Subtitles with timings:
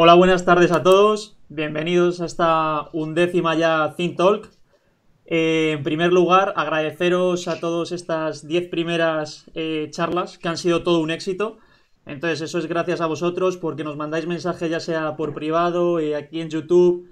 [0.00, 1.36] Hola, buenas tardes a todos.
[1.48, 4.48] Bienvenidos a esta undécima ya Think Talk.
[5.26, 10.84] Eh, en primer lugar, agradeceros a todos estas 10 primeras eh, charlas que han sido
[10.84, 11.58] todo un éxito.
[12.06, 16.14] Entonces, eso es gracias a vosotros porque nos mandáis mensajes ya sea por privado, eh,
[16.14, 17.10] aquí en YouTube,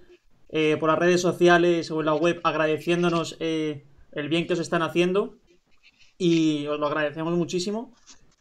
[0.78, 5.34] por las redes sociales o en la web, agradeciéndonos el bien que os están haciendo.
[6.18, 7.96] Y os lo agradecemos muchísimo.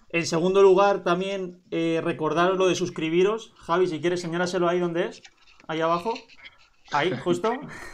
[0.10, 3.54] En segundo lugar, también recordaros lo de suscribiros.
[3.58, 5.22] Javi, si quieres, señóraselo ahí donde es.
[5.68, 6.14] Ahí abajo.
[6.92, 7.54] Ahí, justo.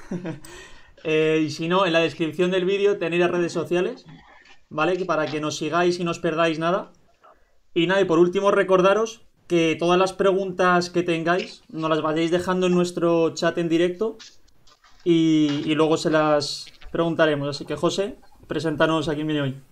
[1.03, 4.05] Eh, y si no, en la descripción del vídeo tenéis las redes sociales,
[4.69, 4.97] ¿vale?
[4.97, 6.91] Que para que nos sigáis y no os perdáis nada.
[7.73, 12.29] Y nada, y por último recordaros que todas las preguntas que tengáis nos las vayáis
[12.29, 14.17] dejando en nuestro chat en directo
[15.03, 17.49] y, luego se las preguntaremos.
[17.49, 19.70] Así que José, preséntanos a quién viene hoy.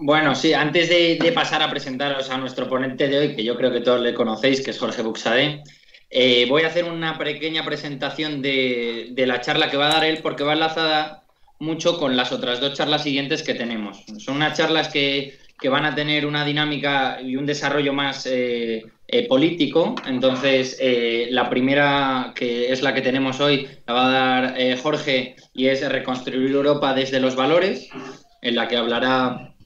[0.00, 3.72] Bueno, sí, antes de, pasar a presentaros a nuestro ponente de hoy, que yo creo
[3.72, 5.64] que todos le conocéis, que es Jorge Buxade,
[6.08, 10.20] eh, voy a hacer una pequeña presentación de, la charla que va a dar él
[10.22, 11.24] porque va enlazada
[11.58, 14.04] mucho con las otras dos charlas siguientes que tenemos.
[14.18, 15.36] Son unas charlas que,
[15.68, 19.96] van a tener una dinámica y un desarrollo más eh, eh, político.
[20.06, 20.78] Entonces,
[21.30, 25.86] la primera, que es la que tenemos hoy, la va a dar Jorge y es
[25.88, 27.88] Reconstruir Europa desde los valores,
[28.40, 29.56] en la que hablará,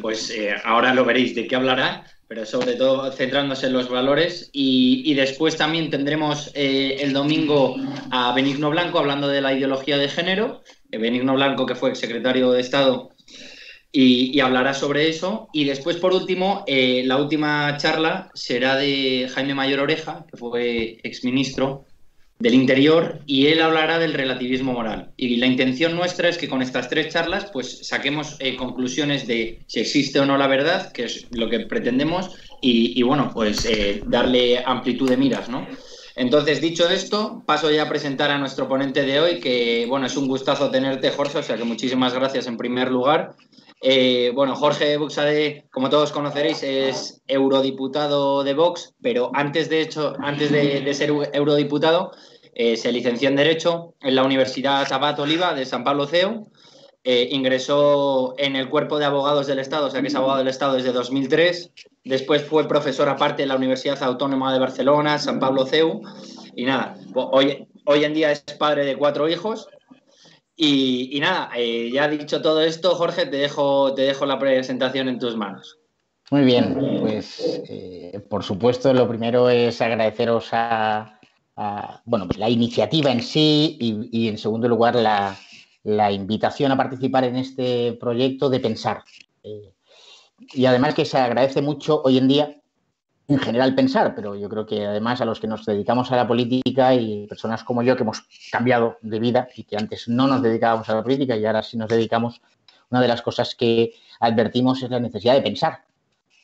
[0.00, 0.32] pues
[0.64, 4.48] ahora lo veréis de qué hablará, pero sobre todo centrándose en los valores.
[4.54, 7.76] Y, después también tendremos eh, el domingo
[8.10, 10.62] a Benigno Blanco hablando de la ideología de género.
[10.90, 13.10] Eh, Benigno Blanco, que fue secretario de Estado,
[13.92, 15.50] y, hablará sobre eso.
[15.52, 21.00] Y después, por último, eh, la última charla será de Jaime Mayor Oreja, que fue
[21.02, 21.84] exministro
[22.42, 25.12] del interior y él hablará del relativismo moral.
[25.16, 29.62] Y la intención nuestra es que con estas tres charlas pues saquemos eh, conclusiones de
[29.68, 32.30] si existe o no la verdad, que es lo que pretendemos,
[32.64, 35.66] y, bueno, pues eh, darle amplitud de miras, ¿no?
[36.14, 40.16] Entonces, dicho esto, paso ya a presentar a nuestro ponente de hoy, que bueno, es
[40.16, 43.34] un gustazo tenerte, Jorge, o sea que muchísimas gracias en primer lugar.
[43.80, 50.14] Eh, bueno, Jorge Buxade, como todos conoceréis, es eurodiputado de Vox, pero antes de hecho,
[50.20, 52.12] antes de ser eurodiputado,
[52.54, 56.46] eh, se licenció en Derecho en la Universidad Abad Oliva de San Pablo CEO.
[57.04, 60.48] Eh, ingresó en el Cuerpo de Abogados del Estado, o sea que es abogado del
[60.48, 61.72] Estado desde 2003.
[62.04, 66.02] Después fue profesor aparte en la Universidad Autónoma de Barcelona, San Pablo CEU.
[66.54, 69.68] Y nada, hoy, hoy en día es padre de cuatro hijos.
[70.54, 75.18] Y, nada, eh, ya dicho todo esto, Jorge, te dejo, te dejo la presentación en
[75.18, 75.78] tus manos.
[76.30, 77.62] Muy bien, pues
[78.28, 81.18] por supuesto lo primero es agradeceros a,
[82.04, 87.92] bueno, la iniciativa en sí y, en segundo lugar la, invitación a participar en este
[87.94, 89.04] proyecto de pensar.
[89.42, 89.72] Eh,
[90.54, 92.56] y además que se agradece mucho hoy en día
[93.28, 96.26] en general pensar, pero yo creo que además a los que nos dedicamos a la
[96.26, 100.42] política y personas como yo que hemos cambiado de vida y que antes no nos
[100.42, 102.40] dedicábamos a la política y ahora sí nos dedicamos,
[102.90, 105.84] una de las cosas que advertimos es la necesidad de pensar.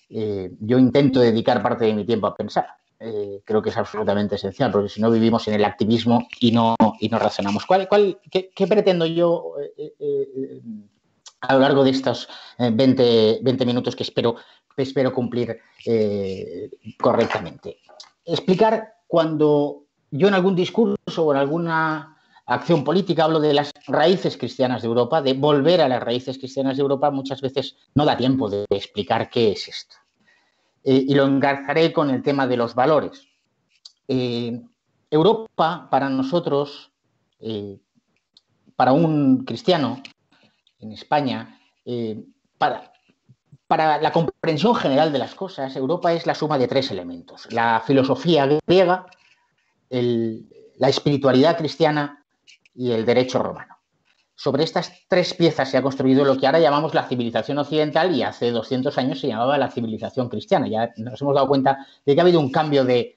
[0.08, 2.68] Eh, yo intento dedicar parte de mi tiempo a pensar.
[3.00, 6.74] Eh, creo que es absolutamente esencial, porque si no vivimos en el activismo y no,
[6.98, 7.64] y no razonamos.
[7.64, 10.60] ¿Cuál, cuál, qué, pretendo yo eh, eh,
[11.40, 12.28] a lo largo de estos
[12.58, 14.34] 20, 20 minutos que espero,
[14.76, 15.60] espero cumplir
[17.00, 17.78] correctamente?
[18.24, 22.16] Explicar cuando yo en algún discurso o en alguna
[22.46, 26.76] acción política hablo de las raíces cristianas de Europa, de volver a las raíces cristianas
[26.76, 29.96] de Europa, muchas veces no da tiempo de explicar qué es esto.
[30.90, 33.28] Eh, y lo engarzaré con el tema de los valores.
[34.08, 34.58] Eh,
[35.10, 36.92] Europa, para nosotros,
[37.40, 37.78] eh,
[38.74, 40.02] para un cristiano
[40.78, 41.60] en España,
[42.56, 42.90] para,
[43.66, 47.52] para la comprensión general de las cosas, Europa es la suma de tres elementos.
[47.52, 49.06] La filosofía griega,
[49.90, 52.24] la espiritualidad cristiana
[52.74, 53.77] y el derecho romano
[54.38, 58.22] sobre estas tres piezas se ha construido lo que ahora llamamos la civilización occidental y
[58.22, 60.68] hace 200 años se llamaba la civilización cristiana.
[60.68, 63.16] Ya nos hemos dado cuenta de que ha habido un cambio de,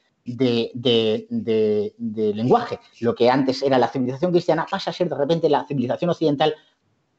[2.15, 2.79] lenguaje.
[3.01, 6.55] Lo que antes era la civilización cristiana pasa a ser de repente la civilización occidental,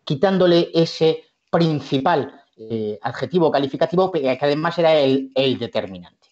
[0.02, 6.26] quitándole ese principal eh, adjetivo calificativo que además era el, el determinante.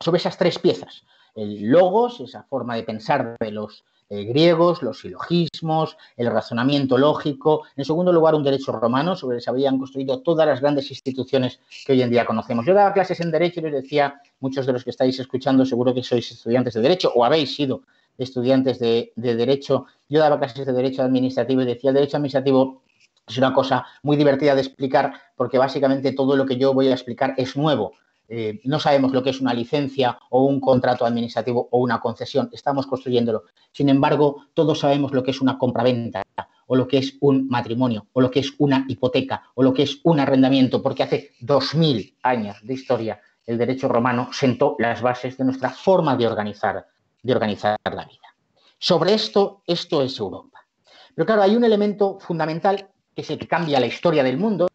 [0.00, 1.04] Sobre esas tres piezas,
[1.34, 7.62] el logos, esa forma de pensar de los eh, griegos, los silogismos, el razonamiento lógico.
[7.74, 10.90] En segundo lugar, un derecho romano sobre el que se habían construido todas las grandes
[10.90, 12.66] instituciones que hoy en día conocemos.
[12.66, 15.94] Yo daba clases en Derecho y les decía, muchos de los que estáis escuchando, seguro
[15.94, 17.82] que sois estudiantes de Derecho o habéis sido
[18.18, 19.86] estudiantes de, Derecho.
[20.08, 22.82] Yo daba clases de Derecho Administrativo y decía, el Derecho Administrativo
[23.26, 26.92] es una cosa muy divertida de explicar porque básicamente todo lo que yo voy a
[26.92, 27.94] explicar es nuevo
[28.28, 32.48] eh, no sabemos lo que es una licencia o un contrato administrativo o una concesión,
[32.52, 33.44] estamos construyéndolo.
[33.72, 36.22] Sin embargo, todos sabemos lo que es una compraventa
[36.66, 39.82] o lo que es un matrimonio o lo que es una hipoteca o lo que
[39.82, 45.02] es un arrendamiento, porque hace dos mil años de historia el derecho romano sentó las
[45.02, 46.86] bases de nuestra forma de organizar,
[47.22, 48.34] de organizar la vida.
[48.78, 50.66] Sobre esto, esto es Europa.
[51.14, 54.68] Pero claro, hay un elemento fundamental que es el que cambia la historia del mundo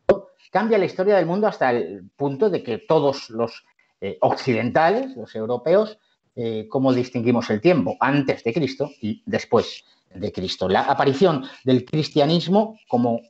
[0.49, 3.63] cambia la historia del mundo hasta el punto de que todos los
[4.01, 5.97] eh, occidentales, los europeos,
[6.35, 10.69] eh, cómo distinguimos el tiempo antes de Cristo y después de Cristo.
[10.69, 13.21] La aparición del cristianismo como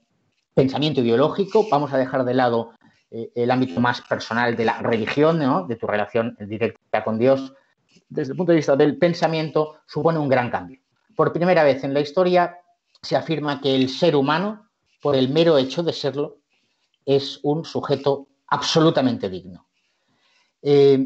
[0.53, 2.71] pensamiento ideológico, vamos a dejar de lado
[3.11, 7.53] eh, el ámbito más personal de la religión, de tu relación directa con Dios,
[8.07, 10.79] desde el punto de vista del pensamiento, supone un gran cambio.
[11.15, 12.57] Por primera vez en la historia
[13.01, 14.69] se afirma que el ser humano,
[15.01, 16.38] por el mero hecho de serlo,
[17.05, 19.67] es un sujeto absolutamente digno.
[20.61, 21.05] Eh,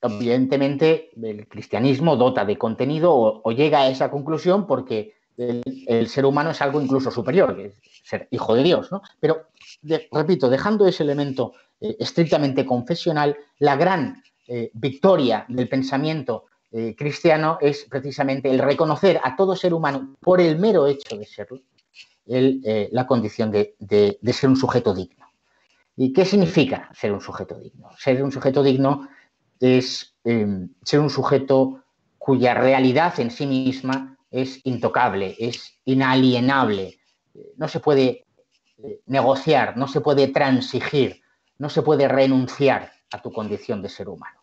[0.00, 6.50] evidentemente, el cristianismo dota de contenido o, llega a esa conclusión porque el, ser humano
[6.50, 7.74] es algo incluso superior, es
[8.04, 8.88] ser hijo de Dios.
[9.20, 9.48] Pero,
[10.12, 16.46] repito, dejando ese elemento eh, estrictamente confesional, la gran eh, victoria del pensamiento
[16.94, 21.62] cristiano es precisamente el reconocer a todo ser humano por el mero hecho de serlo,
[22.26, 25.25] la condición de ser un sujeto digno.
[25.96, 27.88] ¿Y qué significa ser un sujeto digno?
[27.98, 29.08] Ser un sujeto digno
[29.58, 31.82] es em, ser un sujeto
[32.18, 36.98] cuya realidad en sí misma es intocable, es inalienable,
[37.56, 38.26] no se puede
[38.78, 41.22] eh, negociar, no se puede transigir,
[41.58, 44.40] no se puede renunciar a tu condición de ser humano.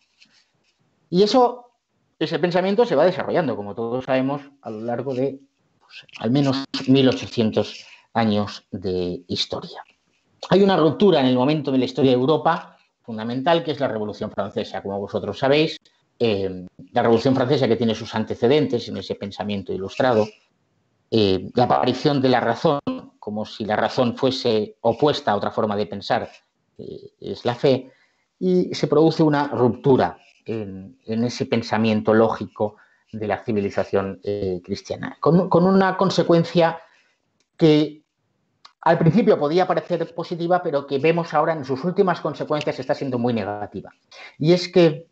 [1.10, 1.72] Y eso,
[2.18, 5.40] ese pensamiento se va desarrollando, como todos sabemos, a lo largo de
[5.80, 9.84] pues, al menos 1800 años de historia.
[10.50, 13.88] Hay una ruptura en el momento de la historia de Europa fundamental, que es la
[13.88, 14.82] Revolución Francesa.
[14.82, 15.78] Como vosotros sabéis,
[16.20, 20.28] eh, la Revolución Francesa que tiene sus antecedentes en ese pensamiento ilustrado,
[21.12, 22.80] eh, la aparición de la razón,
[23.20, 26.30] como si la razón fuese opuesta a otra forma de pensar,
[26.78, 27.92] eh, es la fe,
[28.40, 32.78] y se produce una ruptura en, ese pensamiento lógico
[33.12, 34.20] de la civilización
[34.64, 36.80] cristiana, con una consecuencia
[37.56, 38.03] que
[38.86, 43.18] al principio podía parecer positiva, pero que vemos ahora en sus últimas consecuencias está siendo
[43.18, 43.92] muy negativa.
[44.38, 45.08] Y es que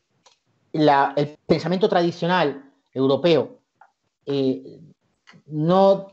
[0.73, 3.59] el pensamiento tradicional europeo
[4.25, 4.79] eh,
[5.47, 6.07] no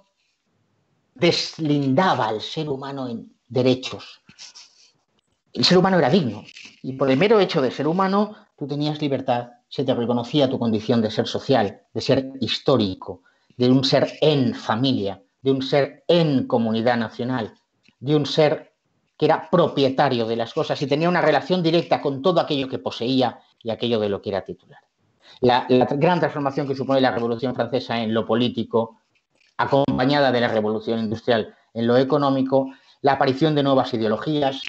[1.15, 4.23] deslindaba al ser humano en derechos.
[5.53, 6.45] El ser humano era digno
[6.83, 10.59] y por el mero hecho de ser humano tú tenías libertad, se te reconocía tu
[10.61, 13.23] condición de ser social, de ser histórico,
[13.57, 17.55] de un ser en familia, de un ser en comunidad nacional,
[18.01, 18.73] de un ser
[19.17, 22.79] que era propietario de las cosas y tenía una relación directa con todo aquello que
[22.79, 24.81] poseía y aquello de lo que era titular.
[25.41, 29.01] La, gran transformación que supone la Revolución Francesa en lo político,
[29.57, 34.61] acompañada de la Revolución Industrial en lo económico, la aparición de nuevas ideologías,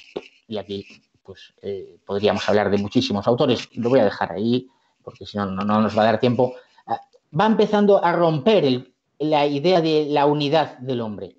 [0.48, 0.86] y aquí
[1.24, 4.68] pues, eh, podríamos hablar de muchísimos autores, lo voy a dejar ahí
[5.10, 6.54] porque si no, no nos va a dar tiempo,
[6.88, 7.02] ah,
[7.38, 8.89] va empezando a romper el,
[9.20, 11.38] la idea de la unidad del hombre.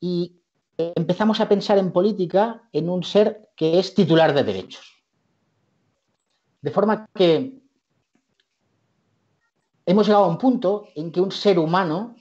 [0.00, 0.40] Y
[0.78, 5.04] empezamos a pensar en política en un ser que es titular de derechos.
[6.62, 7.60] De forma que
[9.86, 12.16] hemos llegado a un punto en que un ser humano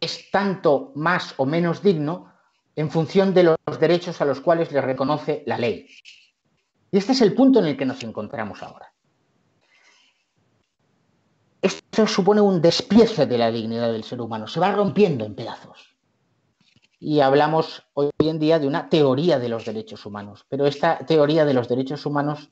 [0.00, 2.32] es tanto más o menos digno
[2.76, 5.86] en función de los derechos a los cuales le reconoce la ley.
[6.90, 8.92] Y este es el punto en el que nos encontramos ahora.
[11.62, 15.96] Esto supone un despiece de la dignidad del ser humano, se va rompiendo en pedazos.
[16.98, 21.44] Y hablamos hoy en día de una teoría de los derechos humanos, pero esta teoría
[21.44, 22.50] de los derechos humanos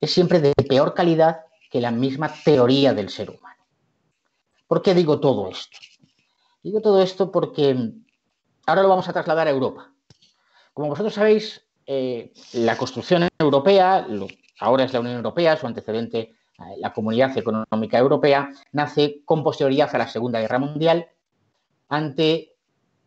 [0.00, 3.64] es siempre de peor calidad que la misma teoría del ser humano.
[4.66, 5.78] ¿Por qué digo todo esto?
[6.62, 7.92] Digo todo esto porque
[8.66, 9.92] ahora lo vamos a trasladar a Europa.
[10.72, 14.06] Como vosotros sabéis, eh, la construcción europea,
[14.58, 16.34] ahora es la Unión Europea, su antecedente
[16.78, 21.06] la Comunidad Económica Europea, nace con posterioridad a la Segunda Guerra Mundial,
[21.88, 22.54] ante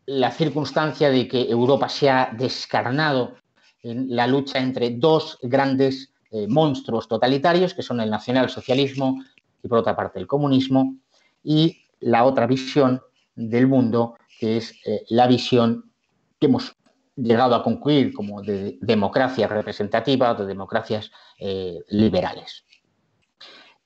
[0.06, 3.36] la circunstancia de que Europa se ha descarnado
[3.82, 9.24] en la lucha entre dos grandes eh, monstruos totalitarios, que son el nacionalsocialismo
[9.62, 10.96] y por otra parte el comunismo,
[11.44, 13.02] y la otra visión
[13.36, 15.92] del mundo, que es eh, la visión
[16.40, 16.76] que hemos
[17.16, 22.66] llegado a concluir como de democracia representativa o de democracias eh, liberales.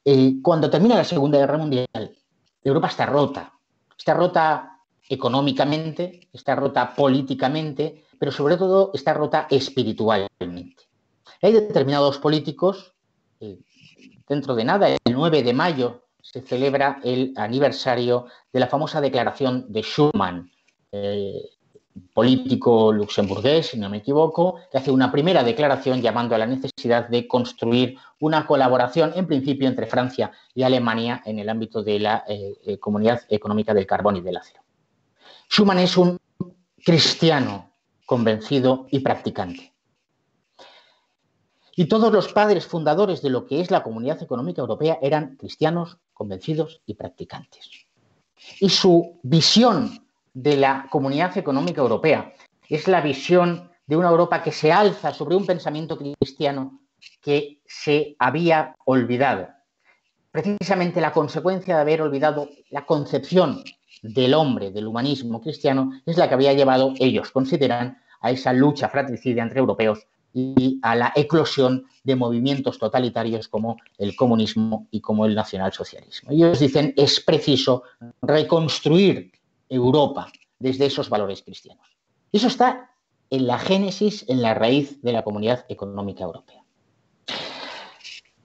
[0.09, 2.17] Eh, cuando termina la Segunda Guerra Mundial,
[2.63, 3.51] Europa está rota.
[3.97, 10.83] Está rota económicamente, está rota políticamente, pero sobre todo está rota espiritualmente.
[11.41, 12.93] Hay determinados políticos,
[13.41, 13.59] eh,
[14.29, 19.65] dentro de nada, el 9 de mayo se celebra el aniversario de la famosa declaración
[19.67, 20.49] de Schuman,
[20.93, 21.49] eh,
[22.13, 27.07] político luxemburgués, si no me equivoco, que hace una primera declaración llamando a la necesidad
[27.09, 32.23] de construir una colaboración, en principio, entre Francia y Alemania en el ámbito de la
[32.27, 34.61] eh, Comunidad Económica del Carbón y del Acero.
[35.49, 36.17] Schuman es un
[36.83, 37.71] cristiano
[38.05, 39.73] convencido y practicante.
[41.75, 45.97] Y todos los padres fundadores de lo que es la Comunidad Económica Europea eran cristianos
[46.13, 47.69] convencidos y practicantes.
[48.59, 50.06] Y su visión
[50.37, 52.31] de la Comunidad Económica Europea
[52.69, 56.79] es la visión de una Europa que se alza sobre un pensamiento cristiano
[57.23, 59.47] que se había olvidado.
[60.31, 63.63] Precisamente la consecuencia de haber olvidado la concepción
[64.03, 68.89] del hombre, del humanismo cristiano, es la que había llevado, ellos consideran, a esa lucha
[68.89, 75.25] fratricida entre europeos y a la eclosión de movimientos totalitarios como el comunismo y como
[75.25, 76.31] el nacionalsocialismo.
[76.31, 77.83] Ellos dicen es preciso
[78.21, 79.31] reconstruir
[79.69, 81.97] Europa desde esos valores cristianos.
[82.31, 82.91] Eso está
[83.29, 86.63] en la génesis, en la raíz de la Comunidad Económica Europea.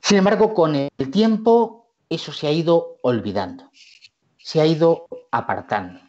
[0.00, 3.70] Sin embargo, con el tiempo eso se ha ido olvidando,
[4.38, 6.00] se ha ido apartando,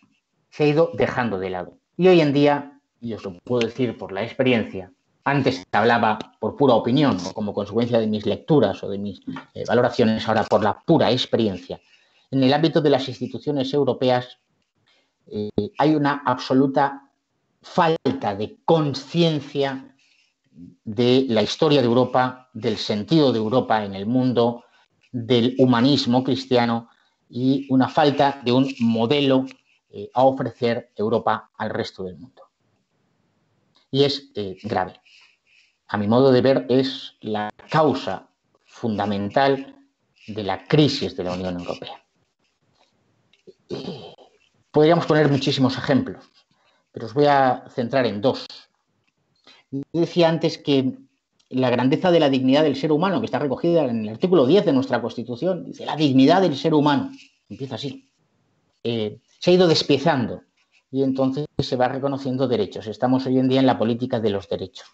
[0.49, 1.77] se ha ido dejando de lado.
[1.95, 4.91] Y hoy en día, y os lo puedo decir por la experiencia,
[5.23, 9.21] antes hablaba por pura opinión o como consecuencia de mis lecturas o de mis
[9.53, 11.79] eh, valoraciones, ahora por la pura experiencia.
[12.31, 14.39] En el ámbito de las instituciones europeas
[15.27, 17.09] eh, hay una absoluta
[17.61, 19.95] falta de conciencia
[20.83, 24.63] de la historia de Europa, del sentido de Europa en el mundo,
[25.11, 26.89] del humanismo cristiano
[27.29, 29.45] y una falta de un modelo
[29.89, 32.43] eh, a ofrecer Europa al resto del mundo.
[33.91, 34.31] Y es
[34.63, 35.03] grave
[35.93, 38.27] a mi modo de ver, es la causa
[38.65, 39.75] fundamental
[40.25, 42.03] de la crisis de la Unión Europea.
[44.73, 46.25] Podríamos poner muchísimos ejemplos,
[46.91, 48.47] pero os voy a centrar en dos.
[49.69, 50.97] Yo decía antes que
[51.49, 54.65] la grandeza de la dignidad del ser humano, que está recogida en el artículo 10
[54.65, 57.11] de nuestra Constitución, dice la dignidad del ser humano,
[57.49, 58.09] empieza así,
[58.83, 60.41] eh, se ha ido despiezando
[60.89, 62.87] y entonces se va reconociendo derechos.
[62.87, 64.87] Estamos hoy en día en la política de los derechos.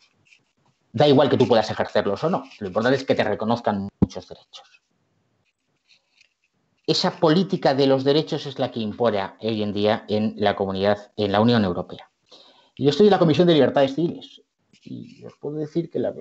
[0.91, 4.27] Da igual que tú puedas ejercerlos o no, lo importante es que te reconozcan muchos
[4.27, 4.81] derechos.
[6.89, 11.11] Esa política de los derechos es la que impone hoy en día en la comunidad,
[11.17, 12.09] en la Unión Europea.
[12.75, 14.41] Yo estoy en la Comisión de Libertades Civiles
[14.83, 16.11] y os puedo decir que la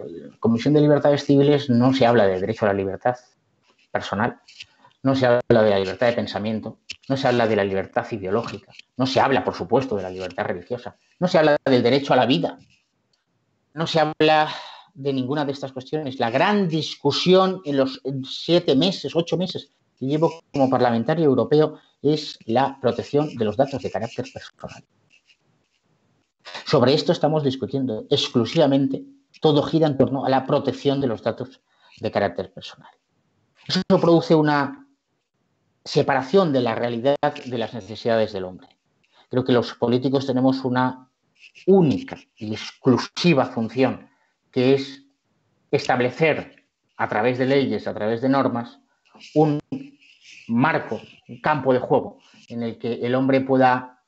[0.41, 3.17] Comisión de Libertades Civiles no se habla de derecho a la libertad
[3.91, 4.43] personal,
[5.03, 8.71] no se habla de la libertad de pensamiento, no se habla de la libertad ideológica,
[8.99, 12.17] no se habla, por supuesto, de la libertad religiosa, no se habla del derecho a
[12.17, 12.59] la vida,
[13.73, 14.51] no se habla
[14.93, 16.19] de ninguna de estas cuestiones.
[16.19, 22.39] La gran discusión en los siete meses, ocho meses que llevo como parlamentario europeo es
[22.47, 24.85] la protección de los datos de carácter personal.
[26.65, 29.05] Sobre esto estamos discutiendo exclusivamente,
[29.41, 31.61] todo gira en torno a la protección de los datos
[32.01, 32.91] de carácter personal.
[33.67, 34.87] Eso produce una
[35.85, 38.69] separación de la realidad de las necesidades del hombre.
[39.31, 41.11] Creo que los políticos tenemos una
[41.67, 44.09] única y exclusiva función,
[44.51, 45.03] que es
[45.71, 48.81] establecer a través de leyes, a través de normas,
[49.35, 49.61] un
[50.49, 54.03] marco, un campo de juego en el que el hombre pueda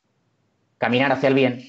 [0.79, 1.63] caminar hacia el bien,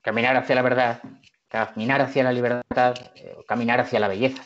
[0.00, 1.02] caminar hacia la verdad,
[1.48, 4.42] caminar hacia la libertad, eh, caminar hacia la belleza.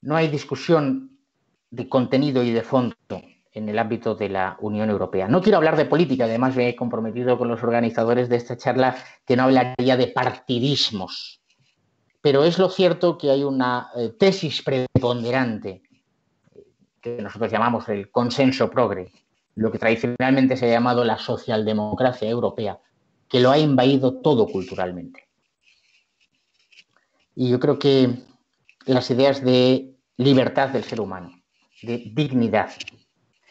[0.00, 1.18] No hay discusión
[1.70, 2.96] de contenido y de fondo
[3.52, 5.28] en el ámbito de la Unión Europea.
[5.28, 8.96] No quiero hablar de política, además me he comprometido con los organizadores de esta charla
[9.24, 11.40] que no hablaría de partidismos,
[12.24, 15.82] pero es lo cierto que hay una eh, tesis preponderante
[16.98, 19.12] que nosotros llamamos el consenso progre,
[19.56, 22.80] lo que tradicionalmente se ha llamado la socialdemocracia europea,
[23.28, 25.28] que lo ha invadido todo culturalmente.
[27.36, 28.08] Y yo creo que
[28.86, 31.30] las ideas de libertad del ser humano,
[31.82, 32.70] de dignidad,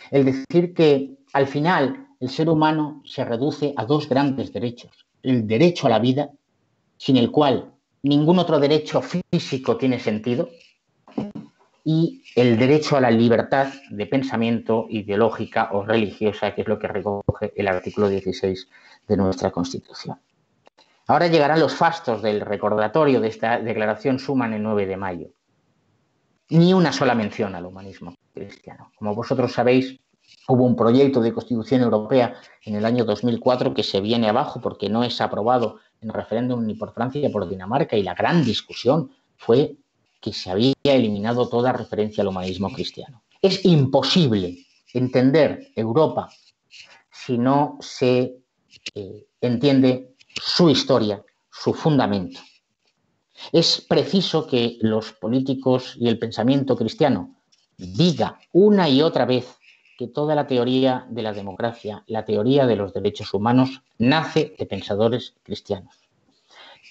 [0.09, 5.05] el decir que al final el ser humano se reduce a dos grandes derechos.
[5.21, 6.31] El derecho a la vida,
[6.97, 7.72] sin el cual
[8.03, 10.49] ningún otro derecho físico tiene sentido,
[11.85, 16.87] y el derecho a la libertad de pensamiento ideológica o religiosa, que es lo que
[16.87, 18.69] recoge el artículo 16
[19.07, 20.19] de nuestra Constitución.
[21.07, 25.27] Ahora llegarán los fastos del recordatorio de esta declaración Suman el 9 de mayo.
[26.49, 28.91] Ni una sola mención al humanismo cristiano.
[28.95, 29.99] Como vosotros sabéis,
[30.47, 34.89] Hubo un proyecto de constitución europea en el año 2004 que se viene abajo porque
[34.89, 39.11] no es aprobado en referéndum ni por Francia ni por Dinamarca y la gran discusión
[39.37, 39.75] fue
[40.21, 43.23] que se había eliminado toda referencia al humanismo cristiano.
[43.41, 46.29] Es imposible entender Europa
[47.11, 48.37] si no se
[48.95, 52.39] eh, entiende su historia, su fundamento.
[53.51, 57.35] Es preciso que los políticos y el pensamiento cristiano
[57.77, 59.57] diga una y otra vez
[59.97, 64.65] que toda la teoría de la democracia, la teoría de los derechos humanos, nace de
[64.65, 65.95] pensadores cristianos.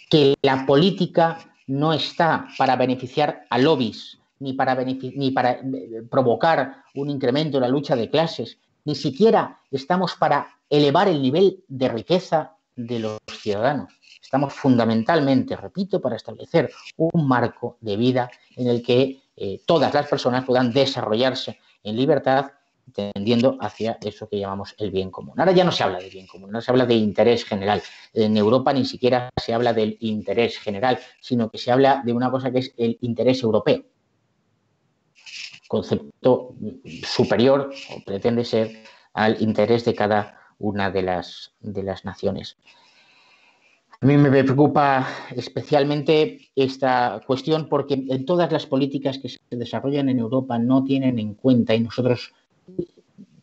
[0.09, 6.85] Que la política no está para beneficiar a lobbies, ni para, ni para eh, provocar
[6.95, 11.89] un incremento en la lucha de clases, ni siquiera estamos para elevar el nivel de
[11.89, 13.93] riqueza de los ciudadanos.
[14.21, 20.07] Estamos fundamentalmente, repito, para establecer un marco de vida en el que eh, todas las
[20.07, 22.53] personas puedan desarrollarse en libertad
[22.93, 25.39] tendiendo hacia eso que llamamos el bien común.
[25.39, 27.83] Ahora ya no se habla de bien común, ahora se habla de interés general.
[28.13, 32.31] En Europa ni siquiera se habla del interés general, sino que se habla de una
[32.31, 33.85] cosa que es el interés europeo.
[35.69, 36.55] Concepto
[37.05, 38.83] superior, o pretende ser,
[39.15, 42.57] al interés de cada una de las, de las naciones.
[44.03, 50.09] A mí me preocupa especialmente esta cuestión porque en todas las políticas que se desarrollan
[50.09, 52.35] en Europa no tienen en cuenta, y nosotros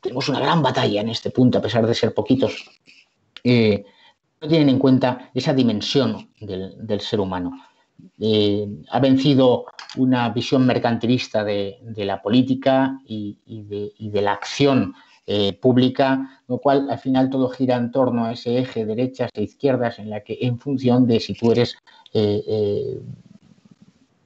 [0.01, 2.69] tenemos una gran batalla en este punto, a pesar de ser poquitos,
[3.43, 3.83] eh,
[4.41, 7.51] no tienen en cuenta esa dimensión del, ser humano.
[8.19, 9.65] Eh, ha vencido
[9.98, 14.93] una visión mercantilista de, la política y, de, la acción
[15.27, 19.43] eh, pública, lo cual al final todo gira en torno a ese eje derechas e
[19.43, 21.75] izquierdas en la que en función de si tú eres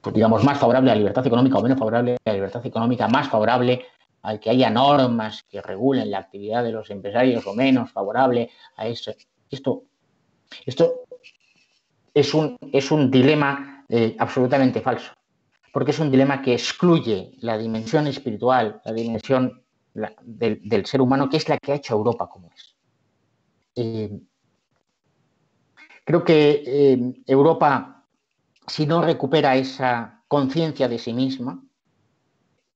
[0.03, 3.07] pues digamos, más favorable a la libertad económica o menos favorable a la libertad económica,
[3.07, 3.85] más favorable
[4.23, 8.87] al que haya normas que regulen la actividad de los empresarios o menos favorable a
[8.87, 9.13] eso.
[9.51, 9.83] Esto,
[10.65, 11.01] esto
[12.13, 15.11] es, un, es un dilema eh, absolutamente falso,
[15.73, 19.61] porque es un dilema que excluye la dimensión espiritual, la dimensión
[20.23, 22.77] del, ser humano, que es la que ha hecho Europa como es.
[23.75, 24.19] Eh,
[26.05, 28.05] creo que eh, Europa,
[28.67, 31.61] si no recupera esa conciencia de sí misma,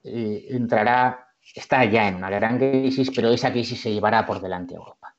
[0.04, 4.78] entrará está ya en una gran crisis, pero esa crisis se llevará por delante a
[4.78, 5.16] Europa.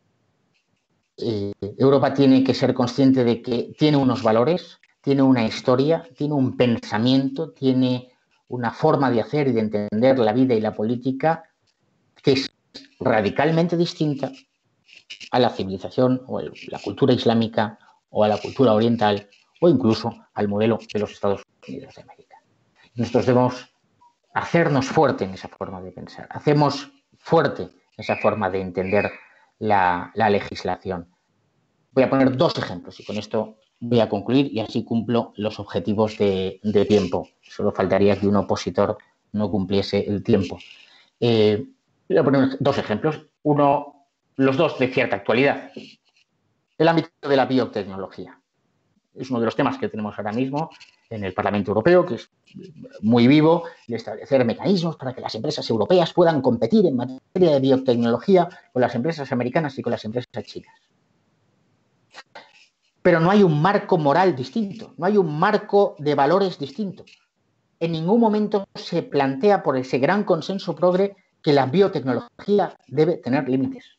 [1.16, 6.34] Eh, Europa tiene que ser consciente de que tiene unos valores, tiene una historia, tiene
[6.34, 8.12] un pensamiento, tiene
[8.48, 11.44] una forma de hacer y de entender la vida y la política
[12.22, 12.50] que es
[13.00, 14.32] radicalmente distinta
[15.30, 17.78] a la civilización o la cultura islámica
[18.10, 19.28] o a la cultura oriental
[19.60, 22.36] o incluso al modelo de los Estados Unidos de América.
[22.94, 23.68] Nosotros debemos
[24.34, 29.10] hacernos fuerte en esa forma de pensar, hacemos fuerte esa forma de entender
[29.58, 31.08] la, legislación.
[31.92, 35.58] Voy a poner dos ejemplos y con esto voy a concluir y así cumplo los
[35.58, 37.28] objetivos de, tiempo.
[37.42, 38.98] Solo faltaría que un opositor
[39.32, 40.58] no cumpliese el tiempo.
[41.20, 41.66] Eh,
[42.08, 45.72] voy a poner dos ejemplos, uno, los dos de cierta actualidad.
[46.76, 48.40] El ámbito de la biotecnología.
[49.14, 50.70] Es uno de los temas que tenemos ahora mismo
[51.10, 52.30] en el Parlamento Europeo, que es
[53.00, 57.60] muy vivo, de establecer mecanismos para que las empresas europeas puedan competir en materia de
[57.60, 60.74] biotecnología con las empresas americanas y con las empresas chinas.
[63.00, 67.04] Pero no hay un marco moral distinto, no hay un marco de valores distinto.
[67.80, 73.48] En ningún momento se plantea por ese gran consenso progre que la biotecnología debe tener
[73.48, 73.98] límites,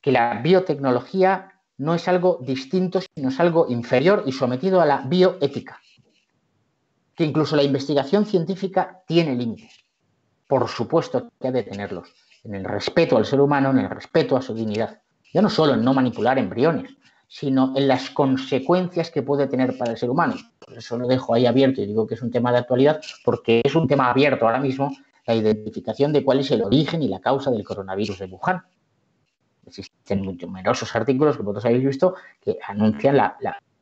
[0.00, 4.98] que la biotecnología no es algo distinto, sino es algo inferior y sometido a la
[4.98, 5.80] bioética
[7.14, 9.84] que incluso la investigación científica tiene límites.
[10.46, 12.08] Por supuesto que ha de tenerlos,
[12.44, 15.00] en el respeto al ser humano, en el respeto a su dignidad.
[15.32, 16.90] Ya no solo en no manipular embriones,
[17.32, 20.34] sino en las consecuencias que puede tener para el ser humano.
[20.58, 23.62] Por eso lo dejo ahí abierto y digo que es un tema de actualidad, porque
[23.64, 24.94] es un tema abierto ahora mismo
[25.26, 28.62] la identificación de cuál es el origen y la causa del coronavirus de Wuhan.
[29.66, 33.36] Existen numerosos artículos que vosotros habéis visto que anuncian la,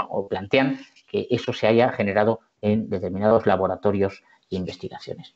[0.09, 0.79] o plantean
[1.11, 5.35] que eso se haya generado en determinados laboratorios e investigaciones.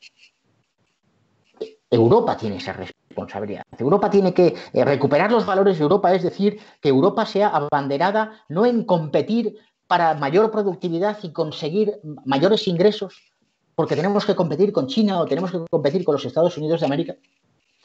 [1.89, 3.63] Europa tiene esa responsabilidad.
[3.77, 8.43] Europa tiene que eh, recuperar los valores de Europa, es decir, que Europa sea abanderada
[8.49, 9.57] no en competir
[9.87, 13.31] para mayor productividad y conseguir mayores ingresos,
[13.75, 16.85] porque tenemos que competir con China o tenemos que competir con los Estados Unidos de
[16.87, 17.15] América,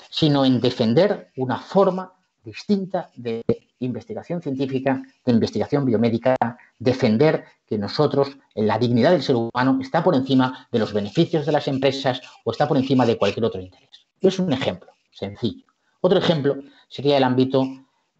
[0.08, 3.42] sino en defender una forma distinta de
[3.80, 6.36] investigación científica, de investigación biomédica,
[6.78, 11.52] defender que nosotros, la dignidad del ser humano, está por encima de los beneficios de
[11.52, 14.06] las empresas o está por encima de cualquier otro interés.
[14.20, 15.64] Es un ejemplo sencillo.
[16.00, 16.56] Otro ejemplo
[16.88, 17.66] sería el ámbito,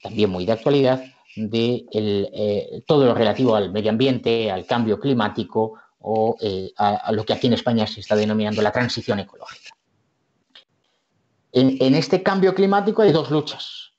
[0.03, 1.03] también muy de actualidad,
[1.37, 7.25] de eh, todo lo relativo al medio ambiente, al cambio climático o eh, a, lo
[7.25, 9.77] que aquí en España se está denominando la transición ecológica.
[11.53, 13.90] en este cambio climático hay dos luchas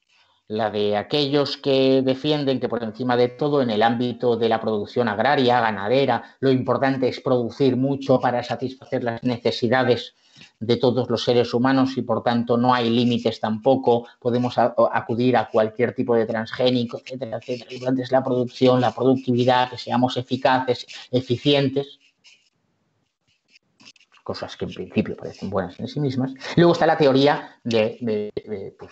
[0.51, 4.59] la de aquellos que defienden que por encima de todo en el ámbito de la
[4.59, 10.13] producción agraria, ganadera, lo importante es producir mucho para satisfacer las necesidades
[10.59, 15.49] de todos los seres humanos y por tanto no hay límites tampoco, podemos acudir a
[15.49, 17.71] cualquier tipo de transgénico, etcétera, etcétera.
[17.71, 21.97] Importante es la producción, la productividad, que seamos eficaces, eficientes
[24.23, 26.33] cosas que en principio parecen buenas en sí mismas.
[26.57, 28.31] Luego está la teoría de,
[28.77, 28.91] pues,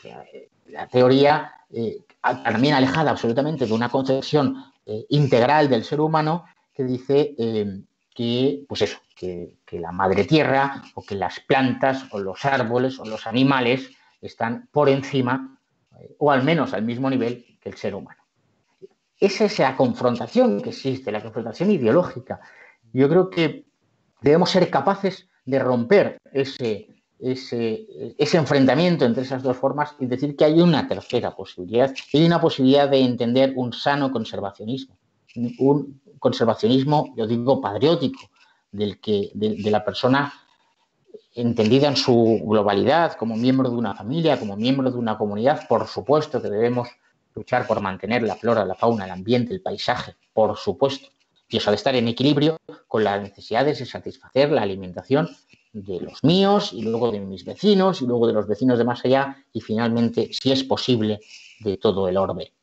[0.72, 6.84] la teoría eh, también alejada absolutamente de una concepción eh, integral del ser humano que
[6.84, 7.82] dice eh,
[8.14, 13.06] que, pues eso, que, la madre tierra o que las plantas o los árboles o
[13.06, 13.90] los animales
[14.22, 15.58] están por encima
[16.18, 18.22] o al menos al mismo nivel que el ser humano.
[19.20, 22.40] Esa es la confrontación que existe, la confrontación ideológica.
[22.94, 23.66] Yo creo que
[24.22, 26.88] debemos ser capaces de romper ese,
[27.20, 27.86] ese,
[28.18, 32.90] enfrentamiento entre esas dos formas y decir que hay una tercera posibilidad, hay una posibilidad
[32.90, 34.98] de entender un sano conservacionismo,
[35.60, 38.20] un conservacionismo, yo digo, patriótico,
[38.72, 40.32] del que, de, la persona
[41.36, 45.88] entendida en su globalidad, como miembro de una familia, como miembro de una comunidad, por
[45.88, 46.88] supuesto que debemos
[47.36, 51.10] luchar por mantener la flora, la fauna, el ambiente, el paisaje, por supuesto.
[51.48, 55.30] Y eso de estar en equilibrio con las necesidades de satisfacer la alimentación
[55.74, 59.04] de los míos y luego de mis vecinos y luego de los vecinos de más
[59.06, 61.20] allá y finalmente, si es posible,
[61.60, 62.54] de todo el orbe.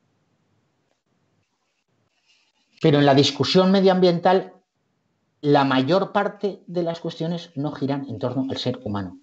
[2.80, 4.52] Pero en la discusión medioambiental,
[5.40, 9.18] la mayor parte de las cuestiones no giran en torno al ser humano,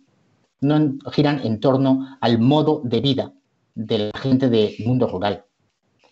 [0.61, 3.33] no giran en torno al modo de vida
[3.75, 5.45] de la gente del mundo rural,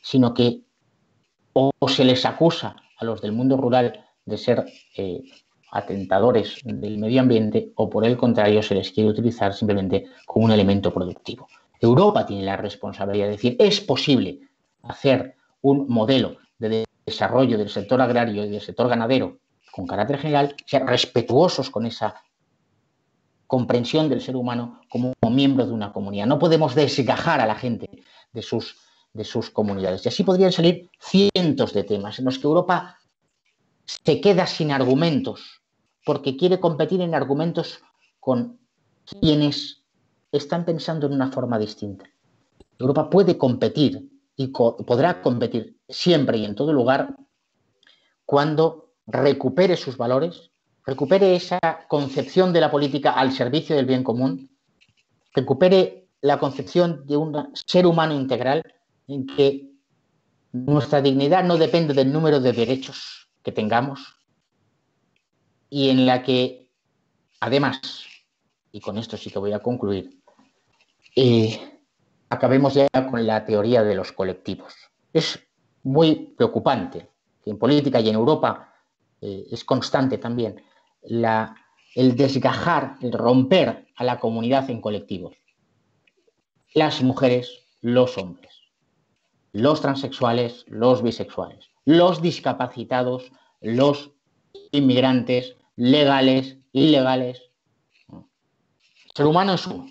[0.01, 0.63] sino que
[1.53, 5.21] o se les acusa a los del mundo rural de ser eh,
[5.71, 10.51] atentadores del medio ambiente o por el contrario se les quiere utilizar simplemente como un
[10.51, 11.47] elemento productivo.
[11.79, 14.39] Europa tiene la responsabilidad de decir, es posible
[14.83, 19.39] hacer un modelo de desarrollo del sector agrario y del sector ganadero
[19.71, 22.15] con carácter general, ser respetuosos con esa
[23.47, 26.25] comprensión del ser humano como miembro de una comunidad.
[26.25, 27.89] No podemos desgajar a la gente
[28.33, 28.77] de sus,
[29.13, 30.05] de sus comunidades.
[30.05, 32.97] Y así podrían salir cientos de temas en los que Europa
[33.85, 35.60] se queda sin argumentos
[36.05, 37.81] porque quiere competir en argumentos
[38.19, 38.59] con
[39.05, 39.83] quienes
[40.31, 42.05] están pensando en una forma distinta.
[42.79, 47.15] Europa puede competir y podrá competir siempre y en todo lugar
[48.25, 50.51] cuando recupere sus valores,
[50.85, 54.49] recupere esa concepción de la política al servicio del bien común,
[55.33, 58.63] recupere la concepción de un ser humano integral
[59.07, 59.71] en que
[60.53, 64.15] nuestra dignidad no depende del número de derechos que tengamos,
[65.71, 66.67] y en la que,
[67.39, 67.79] además,
[68.73, 70.21] y con esto sí que voy a concluir,
[71.15, 71.79] eh,
[72.29, 74.75] acabemos ya con la teoría de los colectivos.
[75.13, 75.39] Es
[75.83, 77.09] muy preocupante
[77.43, 78.75] que en política y en Europa
[79.21, 80.61] eh, es constante también
[81.01, 85.37] el desgajar, el romper a la comunidad en colectivos.
[86.73, 88.53] Las mujeres, los hombres,
[89.53, 93.31] los transexuales, los bisexuales, los discapacitados,
[93.61, 94.11] los
[94.71, 97.41] inmigrantes, legales, ilegales.
[98.09, 99.87] El ser humano es uno.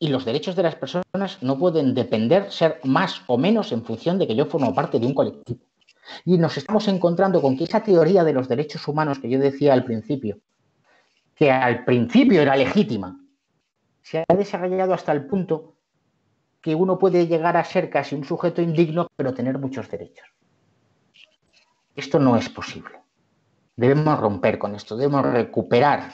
[0.00, 4.18] Y los derechos de las personas no pueden depender, ser más o menos en función
[4.18, 5.60] de que yo formo parte de un colectivo.
[6.24, 9.72] Y nos estamos encontrando con que esa teoría de los derechos humanos que yo decía
[9.72, 10.38] al principio,
[11.34, 13.20] que al principio era legítima,
[14.02, 15.74] se ha desarrollado hasta el punto
[16.60, 20.26] que uno puede llegar a ser casi un sujeto indigno, pero tener muchos derechos.
[21.94, 22.98] Esto no es posible.
[23.78, 26.10] Debemos romper con esto, debemos recuperar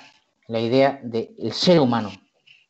[0.49, 2.13] la idea del ser humano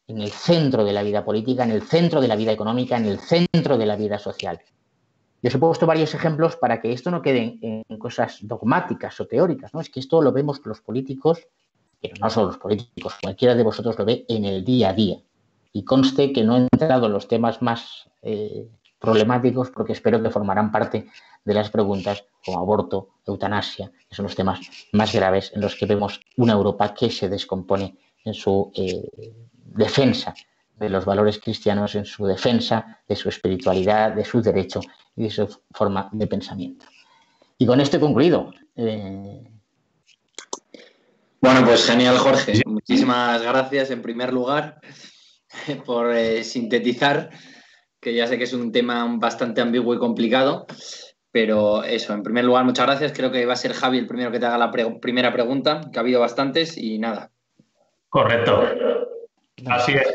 [0.06, 3.06] en el centro de la vida política, en el centro de la vida económica, en
[3.06, 4.60] el centro de la vida social.
[5.42, 9.26] Yo os he puesto varios ejemplos para que esto no quede en, cosas dogmáticas o
[9.26, 9.80] teóricas, ¿no?
[9.80, 11.40] Es que esto lo vemos los políticos,
[12.00, 15.16] pero no solo los políticos, cualquiera de vosotros lo ve en el día a día.
[15.72, 18.68] Y conste que no he entrado en los temas más eh,
[19.04, 21.06] problemáticos porque espero que formarán parte
[21.44, 24.60] de las preguntas como aborto, eutanasia, que son los temas
[24.92, 30.34] más graves en los que vemos una Europa que se descompone en su eh, defensa
[30.76, 34.80] de los valores cristianos, en su defensa de su espiritualidad, de su derecho
[35.14, 36.86] y de su forma de pensamiento.
[37.58, 38.52] Y con esto he concluido.
[38.74, 39.42] Eh,
[41.40, 42.62] bueno, pues genial, Jorge.
[42.66, 44.80] Muchísimas gracias en primer lugar.
[45.86, 47.30] por eh, sintetizar,
[48.04, 50.66] que ya sé que es un tema bastante ambiguo y complicado.
[51.32, 53.12] Pero eso, en primer lugar, muchas gracias.
[53.12, 55.98] Creo que va a ser Javi el primero que te haga la primera pregunta, que
[55.98, 57.32] ha habido bastantes y nada.
[58.10, 58.62] Correcto.
[59.66, 60.06] Así es.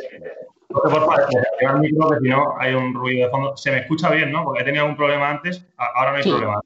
[0.70, 1.16] Por favor,
[1.60, 3.58] el micro, que si no hay un ruido de fondo.
[3.58, 4.46] Se me escucha bien, ¿no?
[4.46, 5.66] Porque he tenido algún problema antes.
[5.76, 6.62] Ahora no hay problema.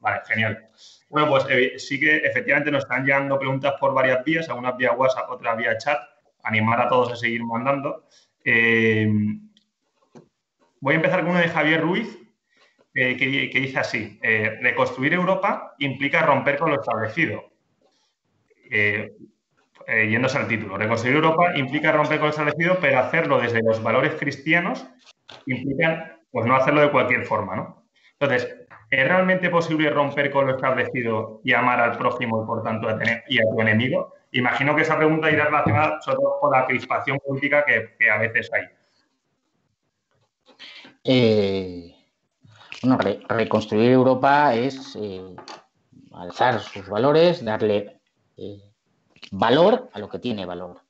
[0.00, 0.68] Vale, genial.
[1.08, 4.92] Bueno, pues eh, sí que efectivamente nos están llegando preguntas por varias vías, algunas vía
[4.92, 5.98] WhatsApp, otras vía chat.
[6.42, 8.04] Animar a todos a seguir mandando.
[8.44, 9.08] Eh,
[10.84, 12.18] voy a empezar con una de Javier Ruiz,
[12.92, 17.42] eh, que, dice así, eh, reconstruir Europa implica romper con lo establecido.
[18.70, 19.10] Eh,
[19.86, 24.14] yéndose al título, reconstruir Europa implica romper con lo establecido, pero hacerlo desde los valores
[24.16, 24.86] cristianos
[25.46, 27.86] implica pues no hacerlo de cualquier forma, ¿no?
[28.18, 28.54] Entonces,
[28.90, 32.98] ¿es realmente posible romper con lo establecido y amar al prójimo y por tanto a,
[33.28, 34.12] y a tu enemigo?
[34.32, 38.50] Imagino que esa pregunta irá relacionada sobre todo con la crispación política que a veces
[38.52, 38.64] hay.
[41.04, 41.94] Eh,
[42.82, 45.36] bueno, reconstruir Europa es eh,
[46.12, 48.00] alzar sus valores, darle
[48.38, 48.62] eh,
[49.30, 50.80] valor a lo que tiene valor.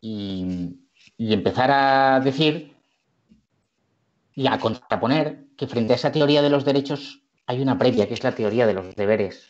[0.00, 0.78] Y,
[1.18, 2.76] empezar a decir
[4.34, 8.14] y a contraponer que frente a esa teoría de los derechos hay una previa, que
[8.14, 9.48] es la teoría de los deberes.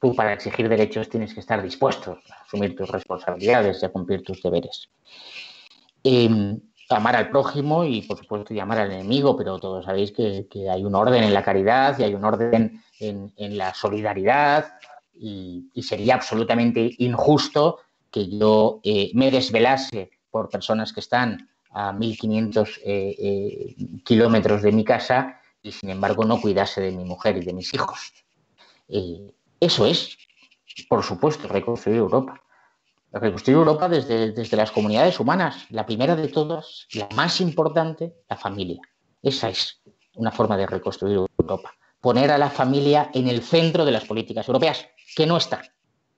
[0.00, 4.22] Tú para exigir derechos tienes que estar dispuesto a asumir tus responsabilidades y a cumplir
[4.22, 4.88] tus deberes.
[6.02, 10.84] Em, amar al prójimo y, por supuesto, llamar al enemigo, pero todos sabéis que, hay
[10.84, 14.74] un orden en la caridad y hay un orden en, la solidaridad
[15.14, 22.80] y, sería absolutamente injusto que yo eh, me desvelase por personas que están a 1.500
[22.84, 27.44] eh, eh, kilómetros de mi casa y, sin embargo, no cuidase de mi mujer y
[27.44, 28.12] de mis hijos.
[29.60, 30.16] eso es,
[30.88, 32.40] por supuesto, reconstruir Europa
[33.12, 35.66] reconstruir Europa desde, desde las comunidades humanas.
[35.70, 38.80] La primera de todas, la más importante, la familia.
[39.22, 39.80] Esa es
[40.14, 41.72] una forma de reconstruir Europa.
[42.00, 45.62] Poner a la familia en el centro de las políticas europeas, que no está.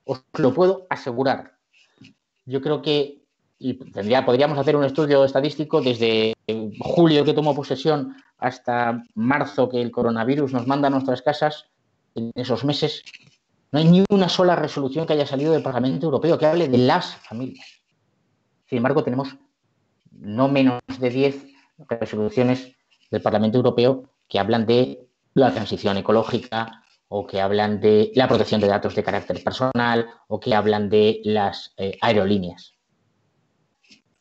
[0.05, 1.57] Os lo puedo asegurar.
[2.45, 3.23] Yo creo que,
[3.59, 6.33] y tendría, podríamos hacer un estudio estadístico desde
[6.79, 11.65] julio que tomó posesión hasta marzo que el coronavirus nos manda a nuestras casas,
[12.15, 13.03] en esos meses
[13.71, 16.77] no hay ni una sola resolución que haya salido del Parlamento Europeo que hable de
[16.77, 17.67] las familias.
[18.67, 19.35] Sin embargo, tenemos
[20.11, 21.45] no menos de 10
[21.87, 22.75] resoluciones
[23.11, 28.61] del Parlamento Europeo que hablan de la transición ecológica o que hablan de la protección
[28.61, 32.75] de datos de carácter personal o que hablan de las eh, aerolíneas.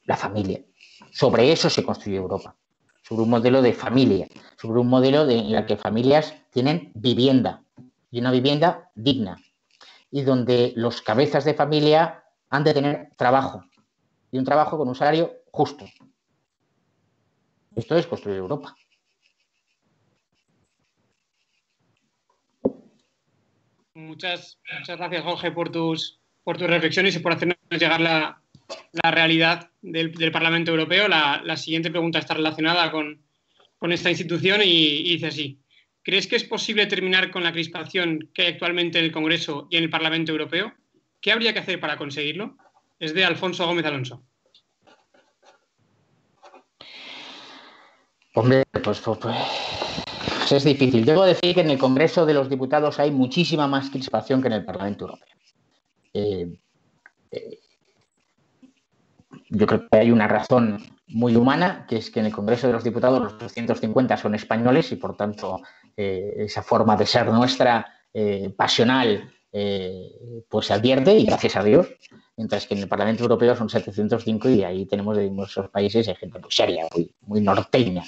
[0.05, 0.63] La familia.
[1.11, 2.57] Sobre eso se construye Europa.
[3.03, 4.29] Sobre un modelo de familia,
[4.61, 7.63] sobre un modelo de, en el que familias tienen vivienda,
[8.11, 9.37] y una vivienda digna
[10.11, 13.65] y donde los cabezas de familia han de tener trabajo
[14.31, 15.87] y un trabajo con un salario justo.
[17.75, 18.75] Esto es construir Europa.
[23.95, 28.41] Muchas, muchas gracias, Jorge, por tus, por tus reflexiones y por hacernos llegar la,
[29.03, 31.09] realidad del, Parlamento Europeo.
[31.09, 33.21] La, siguiente pregunta está relacionada con,
[33.91, 35.61] esta institución y dice así.
[36.09, 39.77] ¿Crees que es posible terminar con la crispación que hay actualmente en el Congreso y
[39.77, 40.73] en el Parlamento Europeo?
[41.21, 42.57] ¿Qué habría que hacer para conseguirlo?
[42.99, 44.23] Es de Alfonso Gómez Alonso.
[48.33, 51.05] Hombre, pues, pues, pues, es difícil.
[51.05, 54.55] Debo decir que en el Congreso de los Diputados hay muchísima más crispación que en
[54.55, 55.37] el Parlamento Europeo.
[56.15, 56.59] Eh,
[57.33, 57.59] eh,
[59.51, 62.73] yo creo que hay una razón muy humana, que es que en el Congreso de
[62.73, 65.61] los Diputados los 350 son españoles y por tanto
[66.01, 67.85] eh, esa forma de ser nuestra
[68.15, 71.89] eh, pasional eh, pues se advierte y gracias a Dios,
[72.37, 76.39] mientras que en el Parlamento Europeo son 705 y ahí tenemos de nuestros países gente
[76.39, 76.87] muy seria,
[77.23, 78.05] muy, norteña.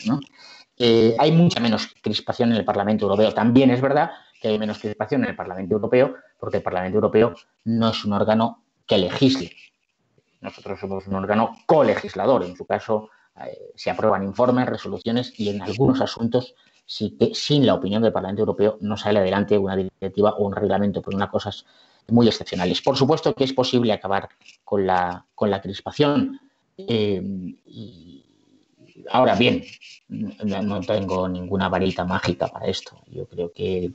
[1.18, 3.34] hay mucha menos crispación en el Parlamento Europeo.
[3.34, 7.34] También es verdad que hay menos crispación en el Parlamento Europeo porque el Parlamento Europeo
[7.64, 9.50] no es un órgano que legisle,
[10.40, 12.44] nosotros somos un órgano colegislador.
[12.44, 13.10] En su caso,
[13.46, 16.54] eh, se aprueban informes, resoluciones y en algunos asuntos
[16.86, 21.14] sin la opinión del Parlamento Europeo no sale adelante una directiva o un reglamento por
[21.14, 21.64] unas cosas
[22.08, 22.82] muy excepcionales.
[22.82, 24.28] Por supuesto que es posible acabar
[24.64, 26.40] con la, con la crispación.
[26.76, 27.22] Eh,
[29.10, 29.62] ahora bien,
[30.08, 33.00] no, tengo ninguna varita mágica para esto.
[33.06, 33.92] Yo creo que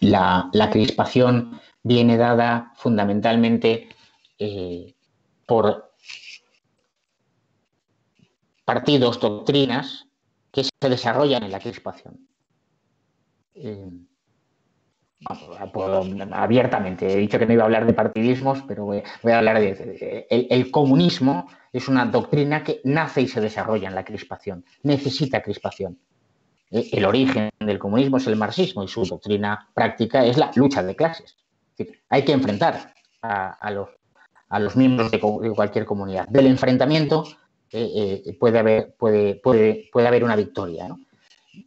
[0.00, 3.88] la, crispación viene dada fundamentalmente
[4.38, 4.94] eh,
[5.44, 5.92] por
[8.66, 10.08] partidos, doctrinas
[10.50, 12.28] que se desarrollan en la crispación.
[13.54, 13.90] Eh,
[16.32, 17.10] abiertamente.
[17.10, 20.70] He dicho que no iba a hablar de partidismos, pero voy, a hablar de, el,
[20.70, 24.64] comunismo es una doctrina que nace y se desarrolla en la crispación.
[24.82, 25.98] Necesita crispación.
[26.70, 30.82] E, el origen del comunismo es el marxismo y su doctrina práctica es la lucha
[30.82, 31.36] de clases.
[32.08, 36.28] hay que enfrentar a, los, miembros de, cualquier comunidad.
[36.28, 37.24] Del enfrentamiento
[37.72, 40.88] eh, eh, puede, haber, puede, puede, puede haber una victoria.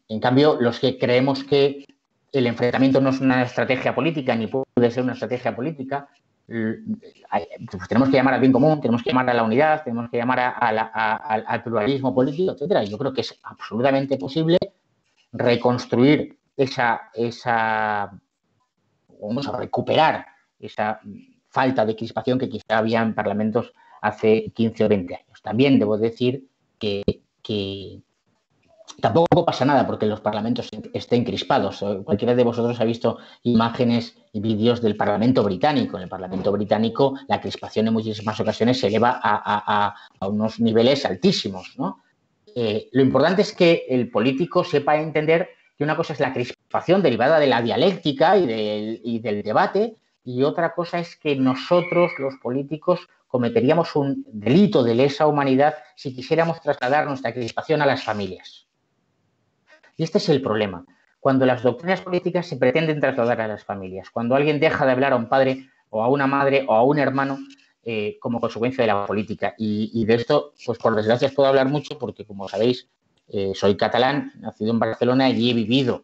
[0.08, 1.86] En cambio, los que creemos que
[2.32, 6.08] el enfrentamiento no es una estrategia política ni puede ser una estrategia política.
[6.48, 10.18] Pues tenemos que llamar al bien común, tenemos que llamar a la unidad, tenemos que
[10.18, 12.84] llamar al pluralismo político, etcétera.
[12.84, 14.58] Yo creo que es absolutamente posible
[15.32, 18.12] reconstruir esa, esa,
[19.22, 20.26] vamos a recuperar
[20.60, 21.00] esa
[21.50, 25.42] falta de crispación que quizá había en parlamentos hace 15 o 20 años.
[25.42, 26.46] También debo decir
[26.78, 27.04] que,
[29.02, 31.86] Tampoco pasa nada porque los parlamentos estén crispados.
[32.04, 35.96] Cualquiera de vosotros ha visto imágenes y vídeos del Parlamento británico.
[35.96, 39.96] En el Parlamento británico la crispación en muchísimas ocasiones se eleva a,
[40.28, 41.76] unos niveles altísimos.
[42.56, 47.02] Eh, lo importante es que el político sepa entender que una cosa es la crispación
[47.02, 49.96] derivada de la dialéctica y del debate
[50.30, 56.14] y otra cosa es que nosotros, los políticos, cometeríamos un delito de lesa humanidad si
[56.14, 58.68] quisiéramos trasladar nuestra crispación a las familias.
[59.96, 60.86] Y este es el problema.
[61.20, 65.14] Cuando las doctrinas políticas se pretenden trasladar a las familias, cuando alguien deja de hablar
[65.14, 67.38] a un padre o a una madre o a un hermano
[67.84, 69.54] eh, como consecuencia de la política.
[69.58, 72.90] Y, de esto, pues por desgracia, puedo hablar mucho porque, como sabéis,
[73.28, 76.04] eh, soy catalán, nacido en Barcelona y he vivido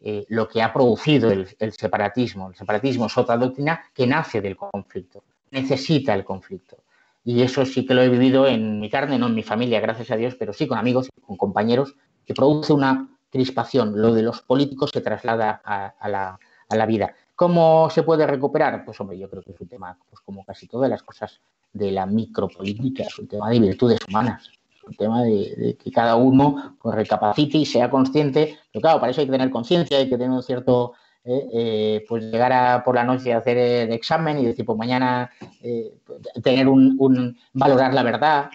[0.00, 2.50] eh, lo que ha producido el, separatismo.
[2.50, 6.78] El separatismo es otra doctrina que nace del conflicto, necesita el conflicto.
[7.24, 10.10] Y eso sí que lo he vivido en mi carne, no en mi familia, gracias
[10.10, 14.00] a Dios, pero sí con amigos, con compañeros, que produce una crispación.
[14.00, 17.14] Lo de los políticos se traslada a, la, vida.
[17.34, 18.84] ¿Cómo se puede recuperar?
[18.84, 21.40] Pues hombre, yo creo que es un tema, pues como casi todas las cosas
[21.72, 26.16] de la micropolítica, es un tema de virtudes humanas, es un tema de, que cada
[26.16, 30.08] uno pues, recapacite y sea consciente, pero claro, para eso hay que tener conciencia, hay
[30.08, 33.92] que tener un cierto, eh, eh, pues llegar a, por la noche a hacer el
[33.92, 35.30] examen y decir, pues mañana
[35.62, 35.94] eh,
[36.42, 38.50] tener un, un, valorar la verdad,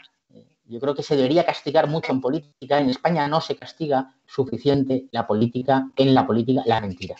[0.65, 2.79] yo creo que se debería castigar mucho en política.
[2.79, 7.15] En España no se castiga suficiente la política, en la política, la mentira.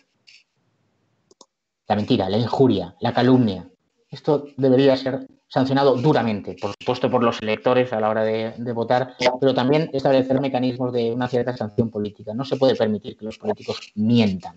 [1.87, 3.69] La mentira, la injuria, la calumnia.
[4.09, 9.15] Esto debería ser sancionado duramente, por supuesto por los electores a la hora de, votar,
[9.39, 12.33] pero también establecer mecanismos de una cierta sanción política.
[12.33, 14.55] No se puede permitir que los políticos mientan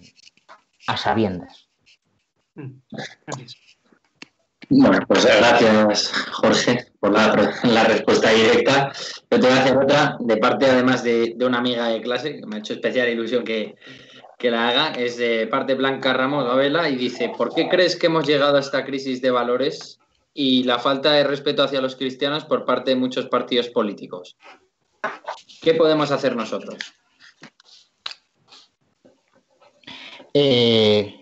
[0.87, 1.69] a sabiendas.
[2.55, 2.79] Mm,
[4.69, 8.93] bueno, pues gracias, Jorge, por la, respuesta directa.
[9.31, 12.47] Yo te voy a hacer otra, de parte además de, una amiga de clase, que
[12.47, 13.77] me ha hecho especial ilusión que,
[14.41, 18.27] la haga, es de parte Blanca Ramos Gabela y dice, ¿por qué crees que hemos
[18.27, 19.99] llegado a esta crisis de valores
[20.35, 24.37] y la falta de respeto hacia los cristianos por parte de muchos partidos políticos?
[25.63, 26.77] ¿Qué podemos hacer nosotros?
[30.39, 31.17] Eh,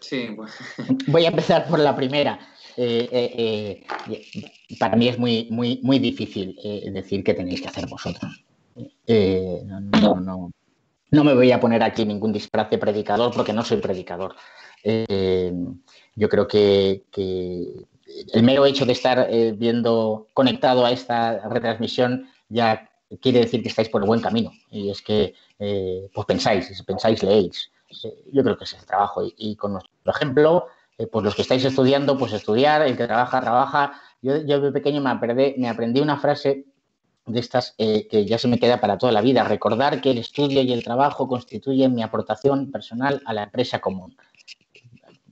[1.08, 2.38] Voy a empezar por la primera.
[2.76, 6.56] Eh, eh, eh, para mí es muy, muy, muy difícil
[6.92, 8.44] decir qué tenéis que hacer vosotros.
[11.10, 14.36] No, me voy a poner aquí ningún disfraz predicador porque no soy predicador.
[14.84, 17.02] yo creo que,
[18.32, 22.88] el mero hecho de estar viendo conectado a esta retransmisión ya
[23.20, 24.52] quiere decir que estáis por el buen camino.
[24.70, 27.70] Y es que pues pensáis, pensáis, leéis.
[28.32, 29.22] yo creo que es el trabajo.
[29.36, 30.68] y con nuestro ejemplo,
[30.98, 33.92] eh, pues los que estáis estudiando, pues estudiar, el que trabaja, trabaja.
[34.20, 35.10] Yo, yo de pequeño me,
[35.68, 36.66] aprendí, una frase
[37.24, 40.18] de estas eh, que ya se me queda para toda la vida, recordar que el
[40.18, 44.16] estudio y el trabajo constituyen mi aportación personal a la empresa común.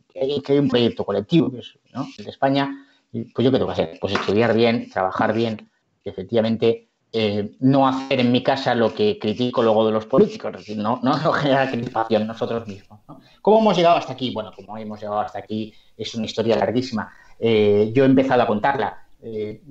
[0.09, 1.51] Que hay, un proyecto colectivo,
[1.93, 2.07] ¿no?
[2.19, 5.69] España, pues yo qué tengo que hacer, pues estudiar bien, trabajar bien,
[6.05, 10.59] efectivamente eh, no hacer en mi casa lo que critico luego de los políticos, es
[10.59, 13.01] decir, no, no, no generar crispación nosotros mismos.
[13.41, 14.35] ¿Cómo hemos llegado hasta aquí?
[14.35, 17.11] Bueno, como hemos llegado hasta aquí es una historia larguísima.
[17.39, 19.07] Eh, yo he empezado a contarla.
[19.23, 19.63] Eh,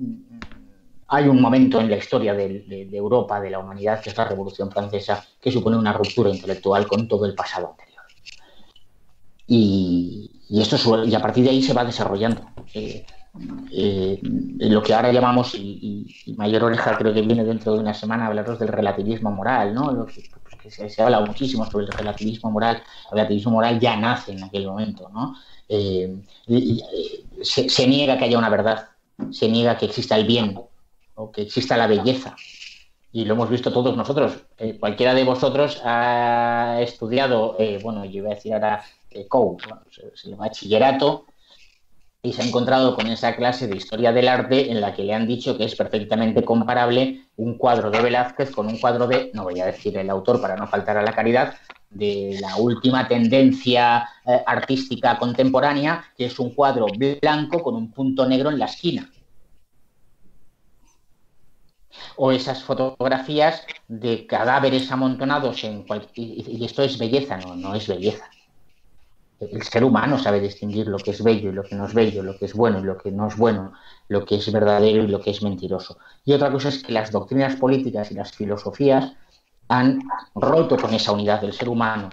[1.06, 4.72] hay un momento en la historia de, Europa, de la humanidad, que es la Revolución
[4.72, 8.02] Francesa, que supone una ruptura intelectual con todo el pasado anterior.
[9.46, 12.42] Y, esto y a partir de ahí se va desarrollando.
[13.38, 18.58] Lo que ahora llamamos, y, Mayor Oreja creo que viene dentro de una semana hablaros
[18.58, 20.06] del relativismo moral, ¿no?
[20.06, 22.82] que, se, ha hablado muchísimo sobre el relativismo moral.
[23.06, 25.34] El relativismo moral ya nace en aquel momento, ¿no?
[25.68, 26.16] Eh,
[27.42, 28.88] se, niega que haya una verdad,
[29.30, 30.58] se niega que exista el bien
[31.14, 32.36] o que exista la belleza.
[33.12, 34.34] y lo hemos visto todos nosotros.
[34.58, 39.56] Eh, cualquiera de vosotros ha estudiado, eh, bueno, yo iba a decir ahora eh, COU,
[40.24, 41.24] el bachillerato,
[42.26, 45.14] y se ha encontrado con esa clase de historia del arte en la que le
[45.14, 49.44] han dicho que es perfectamente comparable un cuadro de Velázquez con un cuadro de, no
[49.44, 51.54] voy a decir el autor para no faltar a la caridad,
[51.88, 54.08] de la última tendencia
[54.44, 56.86] artística contemporánea, que es un cuadro
[57.20, 59.08] blanco con un punto negro en la esquina
[62.16, 66.28] o esas fotografías de cadáveres amontonados en cualquier...
[66.48, 68.28] Y esto es belleza, no, no es belleza.
[69.38, 72.22] El ser humano sabe distinguir lo que es bello y lo que no es bello,
[72.22, 73.72] lo que es bueno y lo que no es bueno,
[74.08, 75.98] lo que es verdadero y lo que es mentiroso.
[76.24, 79.12] Y otra cosa es que las doctrinas políticas y las filosofías
[79.68, 80.00] han
[80.34, 82.10] roto con esa unidad del ser humano.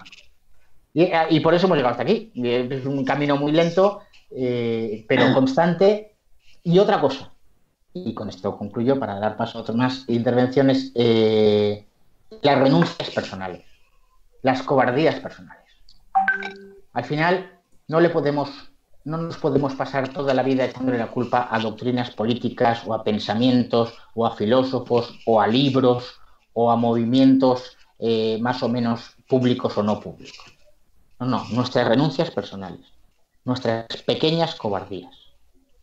[0.92, 2.30] Y, por eso hemos llegado hasta aquí.
[2.36, 6.14] Es un camino muy lento, eh, pero constante.
[6.62, 7.32] Y otra cosa,
[7.92, 11.84] y con esto concluyo para dar paso a otras más intervenciones, eh,
[12.42, 13.64] las renuncias personales,
[14.42, 15.64] las cobardías personales.
[16.94, 18.48] Al final, no le podemos,
[19.04, 23.04] no nos podemos pasar toda la vida echándole la culpa a doctrinas políticas o a
[23.04, 26.14] pensamientos o a filósofos o a libros
[26.54, 30.46] o a movimientos eh, más o menos públicos o no públicos.
[31.20, 32.86] No, no, nuestras renuncias personales,
[33.44, 35.24] nuestras pequeñas cobardías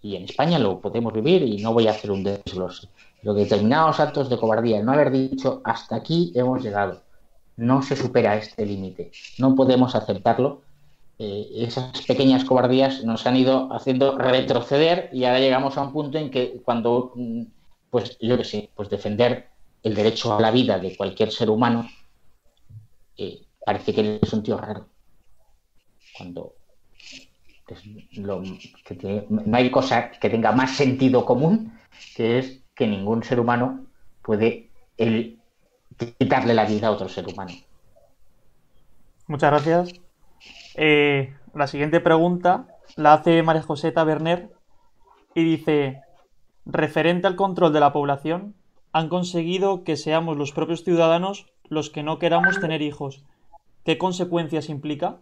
[0.01, 2.89] y en España lo podemos vivir y no voy a hacer un desglose.
[3.21, 7.03] Lo determinados actos de cobardía, no haber dicho hasta aquí hemos llegado,
[7.55, 10.61] no se supera este límite, no podemos aceptarlo.
[11.23, 16.17] Eh, esas pequeñas cobardías nos han ido haciendo retroceder y ahora llegamos a un punto
[16.17, 17.43] en que cuando, mm,
[17.91, 19.51] pues yo qué sé, pues defender
[19.83, 21.87] el derecho a la vida de cualquier ser humano,
[23.17, 24.87] eh, parece que es un tío raro.
[26.17, 26.55] Cuando
[29.29, 31.79] no hay cosa que tenga más sentido común
[32.15, 33.85] que es que ningún ser humano
[34.23, 34.71] puede
[36.17, 37.51] quitarle la vida a otro ser humano.
[39.27, 40.00] Muchas gracias.
[40.75, 44.49] Eh, la siguiente pregunta la hace María José Taberner
[45.35, 46.01] y dice,
[46.65, 48.55] referente al control de la población,
[48.93, 53.23] han conseguido que seamos los propios ciudadanos los que no queramos tener hijos.
[53.85, 55.19] ¿Qué consecuencias implica?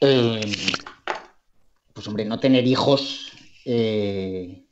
[0.00, 0.40] Eh,
[1.92, 3.32] pues hombre, no tener hijos.
[3.66, 4.64] Eh,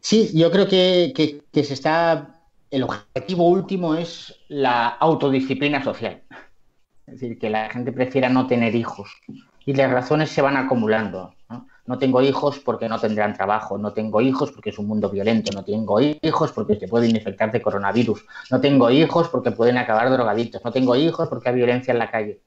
[0.00, 2.37] sí, yo creo que, se está.
[2.70, 6.22] El objetivo último es la autodisciplina social.
[7.06, 9.10] Es decir, que la gente prefiera no tener hijos.
[9.64, 11.34] Y las razones se van acumulando.
[11.86, 11.98] ¿no?
[11.98, 15.64] tengo hijos porque no tendrán trabajo, no tengo hijos porque es un mundo violento, no
[15.64, 20.62] tengo hijos porque te pueden infectar de coronavirus, no tengo hijos porque pueden acabar drogaditos,
[20.62, 22.40] no tengo hijos porque hay violencia en la calle.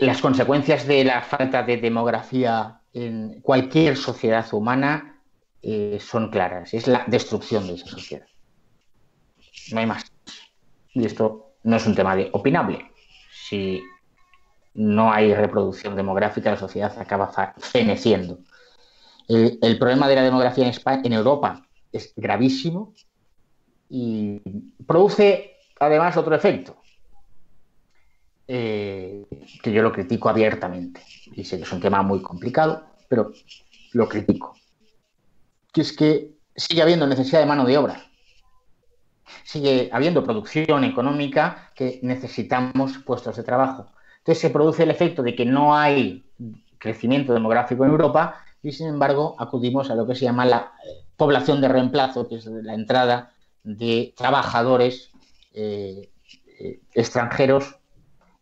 [0.00, 5.15] las consecuencias de la falta de demografía en cualquier sociedad humana
[5.62, 6.72] eh, son claras.
[6.74, 8.26] Es la destrucción de esa sociedad.
[9.72, 10.04] No hay más.
[10.92, 12.90] Y esto no es un tema de opinable.
[13.48, 13.82] Si
[14.74, 18.38] no hay reproducción demográfica, la sociedad acaba feneciendo.
[19.28, 22.94] El, problema de la demografía en, España, en Europa es gravísimo
[23.88, 24.40] y
[24.86, 26.76] produce además otro efecto
[28.46, 29.26] eh,
[29.62, 31.02] que yo lo critico abiertamente.
[31.32, 33.32] Y sé que es un tema muy complicado, pero
[33.92, 34.55] lo critico.
[35.76, 38.02] Que es que sigue habiendo necesidad de mano de obra.
[39.44, 43.88] Sigue habiendo producción económica que necesitamos puestos de trabajo.
[44.16, 46.24] Entonces se produce el efecto de que no hay
[46.78, 51.04] crecimiento demográfico en Europa y sin embargo acudimos a lo que se llama la eh,
[51.14, 55.10] población de reemplazo, que es la entrada de trabajadores
[55.52, 56.08] eh,
[56.94, 57.76] extranjeros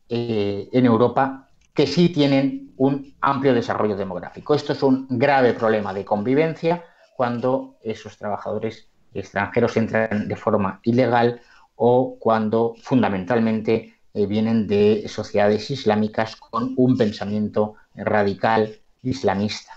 [0.08, 4.54] eh, en Europa que sí tienen un amplio desarrollo demográfico.
[4.54, 6.84] Esto es un grave problema de convivencia
[7.16, 11.40] cuando esos trabajadores extranjeros entran de forma ilegal
[11.76, 19.72] o cuando fundamentalmente eh, vienen de sociedades islámicas con un pensamiento radical islamista.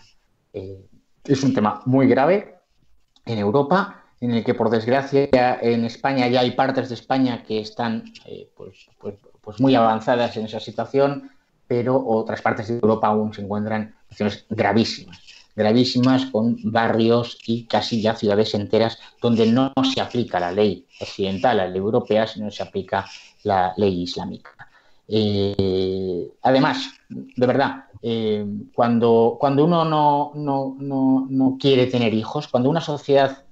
[0.54, 0.86] Eh,
[1.24, 2.56] es un tema muy grave
[3.26, 7.60] en Europa, en el que por desgracia en España ya hay partes de España que
[7.60, 8.06] están
[8.56, 11.32] pues, pues, pues muy avanzadas en esa situación,
[11.68, 15.20] pero otras partes de Europa aún se encuentran en situaciones gravísimas,
[15.58, 21.58] gravísimas con barrios y casi ya ciudades enteras donde no se aplica la ley occidental,
[21.58, 23.06] la ley europea, sino se aplica
[23.44, 24.52] la ley islámica.
[25.08, 28.46] Eh, además, de verdad, eh,
[28.76, 33.44] cuando, cuando uno no, no, quiere tener hijos, cuando una sociedad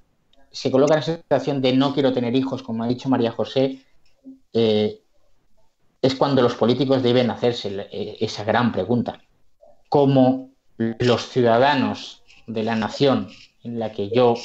[0.51, 3.79] se coloca en esa situación de no quiero tener hijos, como ha dicho María José,
[4.53, 5.01] eh,
[6.03, 7.87] es cuando los políticos deben hacerse
[8.19, 9.19] esa gran pregunta.
[9.89, 13.29] ¿Cómo los ciudadanos de la nación
[13.63, 14.35] en la que yo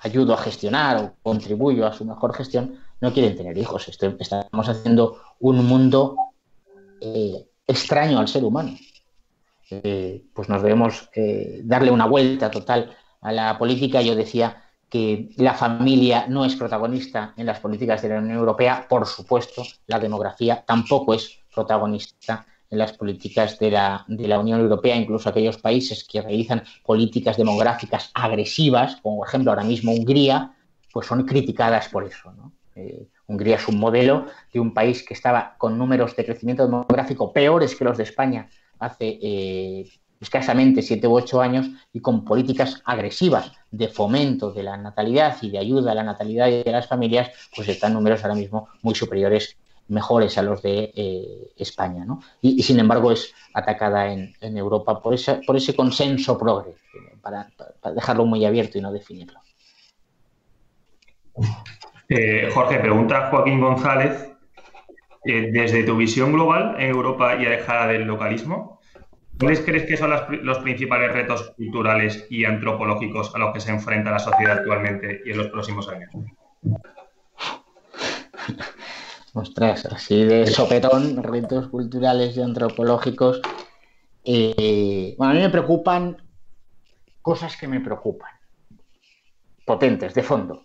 [0.00, 3.88] ayudo a gestionar o contribuyo a su mejor gestión, no quieren tener hijos.
[3.88, 6.16] estamos haciendo un mundo
[7.00, 8.76] eh, extraño al ser humano.
[9.70, 14.02] Eh, pues nos debemos eh, darle una vuelta total a la política.
[14.02, 18.86] Yo decía que la familia no es protagonista en las políticas de la Unión Europea.
[18.88, 24.60] Por supuesto, la demografía tampoco es protagonista en las políticas de la, de la, Unión
[24.60, 30.54] Europea, incluso aquellos países que realizan políticas demográficas agresivas, como por ejemplo ahora mismo Hungría,
[30.92, 32.32] pues son criticadas por eso.
[32.76, 37.32] Eh, Hungría es un modelo de un país que estaba con números de crecimiento demográfico
[37.32, 38.48] peores que los de España
[38.78, 39.88] hace eh,
[40.20, 45.50] escasamente siete u ocho años y con políticas agresivas de fomento de la natalidad y
[45.50, 48.94] de ayuda a la natalidad y de las familias, pues están números ahora mismo muy
[48.94, 49.56] superiores
[49.90, 52.04] mejores a los de eh, España.
[52.04, 52.22] ¿no?
[52.40, 56.74] Y, sin embargo es atacada en, Europa por, esa, por ese consenso progre,
[57.20, 57.50] para,
[57.94, 59.40] dejarlo muy abierto y no definirlo.
[62.08, 64.26] Eh, Jorge, pregunta Joaquín González.
[65.22, 68.80] Eh, desde tu visión global en Europa y alejada del localismo,
[69.38, 70.10] ¿cuáles crees que son
[70.42, 75.32] los principales retos culturales y antropológicos a los que se enfrenta la sociedad actualmente y
[75.32, 76.10] en los próximos años?
[79.32, 83.40] Ostras, así de sopetón, retos culturales y antropológicos.
[84.24, 86.16] Eh, bueno, a mí me preocupan
[87.22, 88.32] cosas que me preocupan,
[89.64, 90.64] potentes, de fondo.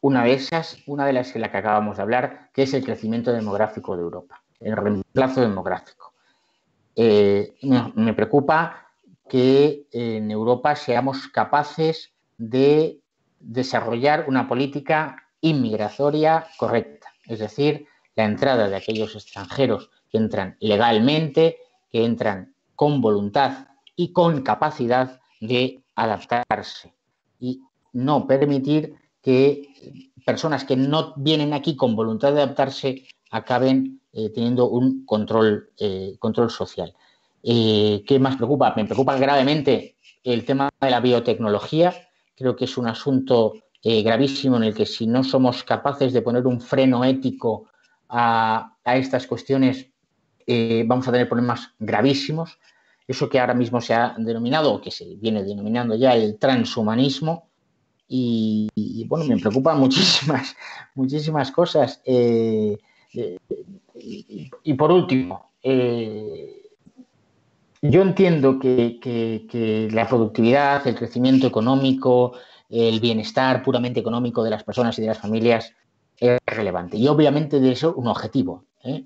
[0.00, 2.84] Una de esas, una de las que la que acabamos de hablar, que es el
[2.84, 6.14] crecimiento demográfico de Europa, el reemplazo demográfico.
[6.96, 7.54] Eh,
[7.94, 8.88] me preocupa
[9.28, 12.98] que en Europa seamos capaces de
[13.38, 21.58] desarrollar una política inmigratoria correcta es decir, la entrada de aquellos extranjeros que entran legalmente,
[21.90, 26.94] que entran con voluntad y con capacidad de adaptarse
[27.40, 27.60] y
[27.92, 34.68] no permitir que personas que no vienen aquí con voluntad de adaptarse acaben eh, teniendo
[34.68, 36.94] un control, eh, control social.
[37.42, 38.72] Eh, ¿Qué más preocupa?
[38.76, 41.92] Me preocupa gravemente el tema de la biotecnología.
[42.36, 43.54] Creo que es un asunto
[43.84, 47.66] eh, gravísimo en el que si no somos capaces de poner un freno ético
[48.08, 49.88] a, estas cuestiones,
[50.46, 52.58] eh, vamos a tener problemas gravísimos.
[53.08, 57.48] Eso que ahora mismo se ha denominado, o que se viene denominando ya el transhumanismo,
[58.14, 60.54] y, bueno, me preocupan muchísimas,
[60.94, 62.00] muchísimas cosas.
[62.04, 62.76] Eh,
[63.94, 65.50] y, por último,
[67.82, 72.34] yo entiendo que, la productividad, el crecimiento económico,
[72.72, 75.74] el bienestar puramente económico de las personas y de las familias
[76.16, 76.96] es relevante.
[76.96, 79.04] Y obviamente de eso un objetivo, ¿eh?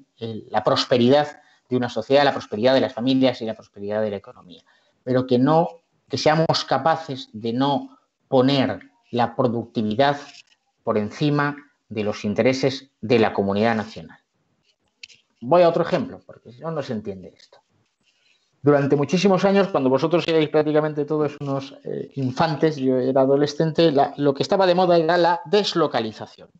[0.50, 4.16] la prosperidad de una sociedad, la prosperidad de las familias y la prosperidad de la
[4.16, 4.62] economía.
[5.02, 5.68] Pero que no,
[6.08, 7.98] que seamos capaces de no
[8.28, 10.16] poner la productividad
[10.84, 11.56] por encima
[11.88, 14.20] de los intereses de la comunidad nacional.
[15.40, 17.65] Voy a otro ejemplo, porque si no, no se entiende esto
[18.62, 24.34] durante muchísimos años, cuando vosotros erais prácticamente todos unos eh, infantes, yo era adolescente, lo
[24.34, 26.50] que estaba de moda era la deslocalización.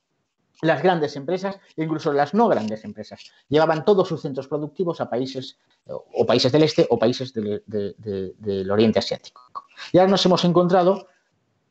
[0.62, 5.59] Las grandes empresas, incluso las no grandes empresas, llevaban todos sus centros productivos a países
[5.86, 9.42] o países del este o países del Oriente Asiático.
[9.92, 11.09] Y ahora nos hemos encontrado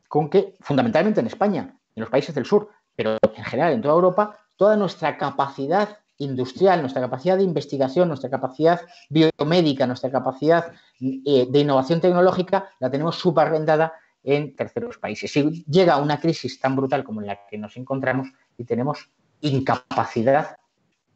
[0.08, 3.96] con que, fundamentalmente en España, en los países del sur, pero en general en toda
[3.96, 11.48] Europa, toda nuestra capacidad industrial, nuestra capacidad de investigación, nuestra capacidad biomédica, nuestra capacidad eh,
[11.50, 13.94] de innovación tecnológica, la tenemos subarrendada
[14.24, 15.32] en terceros países.
[15.32, 19.10] Si llega una crisis tan brutal como en la que nos encontramos y tenemos
[19.42, 20.58] incapacidad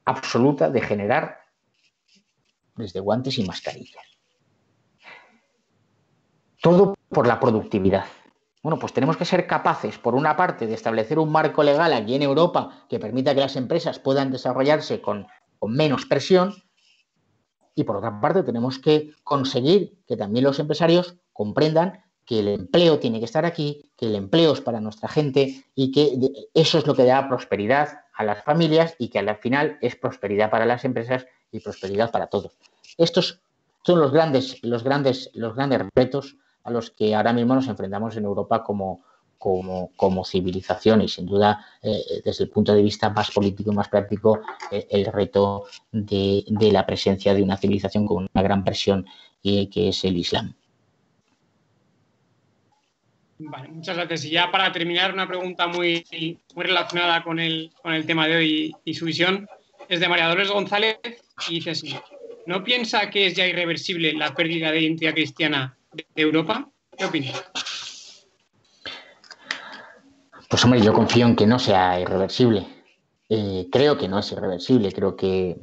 [0.06, 1.39] absoluta de generar
[2.76, 4.04] desde guantes y mascarillas.
[6.62, 8.06] Todo por la productividad.
[8.62, 12.16] Bueno, pues tenemos que ser capaces, por una parte, de establecer un marco legal aquí
[12.16, 15.28] en Europa que permita que las empresas puedan desarrollarse con,
[15.62, 16.53] menos presión.
[17.74, 22.99] Y por otra parte, tenemos que conseguir que también los empresarios comprendan que el empleo
[22.99, 26.20] tiene que estar aquí, que el empleo es para nuestra gente y que
[26.53, 30.51] eso es lo que da prosperidad a las familias y que al final es prosperidad
[30.51, 32.51] para las empresas y prosperidad para todos.
[32.97, 33.41] Estos
[33.84, 38.16] son los grandes, los grandes, los grandes retos a los que ahora mismo nos enfrentamos
[38.18, 39.03] en Europa como,
[39.38, 43.88] como, civilización y sin duda eh, desde el punto de vista más político y más
[43.88, 44.41] práctico
[44.72, 49.05] eh, el reto de, la presencia de una civilización con una gran presión
[49.43, 50.53] eh, que es el Islam.
[53.41, 54.26] Vale, muchas gracias.
[54.26, 56.05] Y ya para terminar, una pregunta muy,
[56.55, 59.47] muy relacionada con el, con el tema de hoy y su visión
[59.88, 60.99] es de María Dolores González
[61.47, 61.95] y dice así.
[62.49, 66.69] ¿no piensa que es ya irreversible la pérdida de identidad cristiana de Europa?
[66.97, 67.31] ¿Qué opina?
[70.49, 72.65] Pues hombre, yo confío en que no sea irreversible.
[73.29, 75.55] Eh, creo que no es irreversible, creo que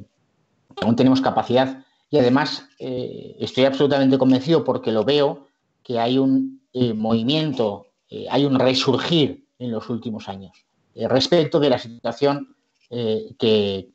[0.81, 5.47] aún tenemos capacidad y además eh, estoy absolutamente convencido porque lo veo
[5.83, 7.87] que hay un eh, movimiento,
[8.29, 10.53] hay un resurgir en los últimos años
[10.95, 12.55] respecto de la situación
[12.89, 13.89] que,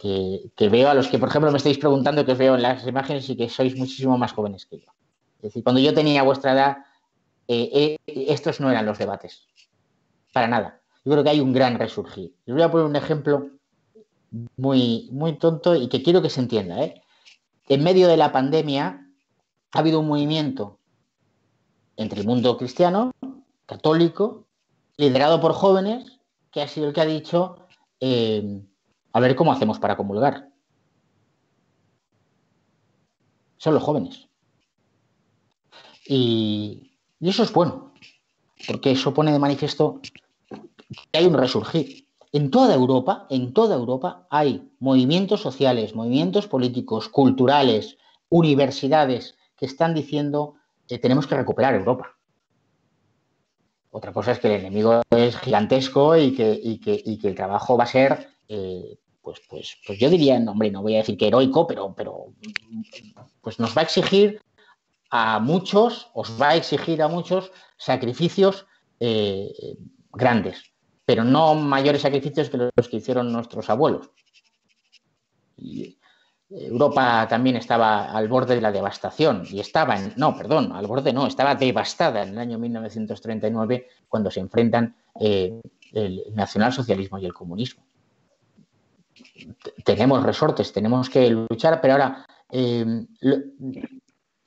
[0.54, 2.86] que, veo a los que, por ejemplo, me estáis preguntando, que os veo en las
[2.86, 4.91] imágenes y que sois muchísimo más jóvenes que yo.
[5.42, 6.76] Es decir, cuando yo tenía vuestra edad,
[7.48, 9.48] estos no eran los debates,
[10.32, 10.80] para nada.
[11.04, 12.32] Yo creo que hay un gran resurgir.
[12.46, 13.50] Les voy a poner un ejemplo
[14.56, 16.80] muy, muy tonto y que quiero que se entienda.
[16.84, 17.02] ¿eh?
[17.68, 19.04] En medio de la pandemia
[19.72, 20.78] ha habido un movimiento
[21.96, 23.10] entre el mundo cristiano,
[23.66, 24.46] católico,
[24.96, 26.20] liderado por jóvenes,
[26.52, 27.66] que ha sido el que ha dicho,
[27.98, 28.62] eh,
[29.12, 30.50] a ver cómo hacemos para comulgar.
[33.56, 34.28] Son los jóvenes.
[36.06, 36.90] Y,
[37.20, 37.92] y eso es bueno,
[38.66, 40.00] porque eso pone de manifiesto
[41.10, 42.06] que hay un resurgir.
[42.32, 47.98] En toda Europa, en toda Europa hay movimientos sociales, movimientos políticos, culturales,
[48.30, 50.54] universidades que están diciendo
[50.88, 52.16] que tenemos que recuperar Europa.
[53.90, 57.86] Otra cosa es que el enemigo es gigantesco y que, que, el trabajo va a
[57.86, 61.94] ser, eh, pues, pues, pues yo diría, hombre, no voy a decir que heroico, pero,
[61.94, 62.28] pero
[63.42, 64.40] pues nos va a exigir
[65.12, 68.66] a muchos, os va a exigir a muchos sacrificios
[68.98, 69.52] eh,
[70.12, 70.72] grandes
[71.04, 74.10] pero no mayores sacrificios que los que hicieron nuestros abuelos.
[76.48, 81.12] Europa también estaba al borde de la devastación y estaba, en, no, perdón, al borde
[81.12, 85.60] no, estaba devastada en el año 1939 cuando se enfrentan eh,
[85.92, 87.84] el nacionalsocialismo y el comunismo.
[89.84, 93.06] Tenemos resortes, tenemos que luchar, pero ahora eh,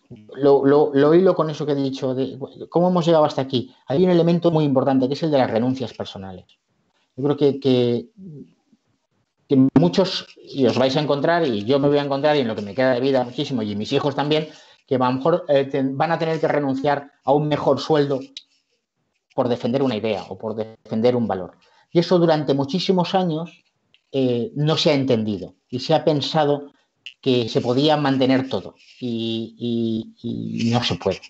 [0.09, 2.37] lo, lo, hilo con eso que he dicho, de
[2.69, 3.73] cómo hemos llegado hasta aquí.
[3.87, 6.45] Hay un elemento muy importante que es el de las renuncias personales.
[7.15, 7.59] Yo creo que,
[9.47, 12.47] que, muchos, y os vais a encontrar, y yo me voy a encontrar, y en
[12.47, 14.47] lo que me queda de vida muchísimo, y mis hijos también,
[14.85, 18.19] que a lo mejor eh, van a tener que renunciar a un mejor sueldo
[19.33, 21.57] por defender una idea o por defender un valor.
[21.91, 23.63] Y eso durante muchísimos años
[24.11, 26.71] eh, no se ha entendido y se ha pensado
[27.25, 31.21] que se podía mantener todo y, no se puede.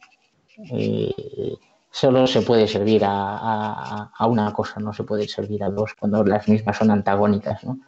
[0.74, 1.56] Eh,
[1.90, 6.50] solo se puede servir a, una cosa, no se puede servir a dos cuando las
[6.50, 7.64] mismas son antagónicas.
[7.64, 7.80] ¿no?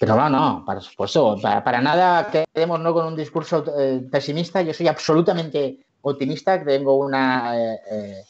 [0.00, 2.94] Pero no, no, para supuesto, para, nada quedemos ¿no?
[2.94, 4.62] con un discurso eh, pesimista.
[4.62, 8.24] Yo soy absolutamente optimista, tengo una eh,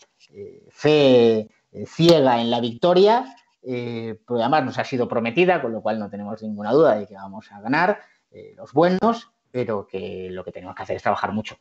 [0.71, 1.49] fe
[1.87, 3.37] ciega en la victoria.
[3.63, 7.15] Pues además nos ha sido prometida, con lo cual no tenemos ninguna duda de que
[7.15, 8.01] vamos a ganar.
[8.33, 11.57] Eh, los buenos, pero que lo que tenemos que hacer es trabajar mucho,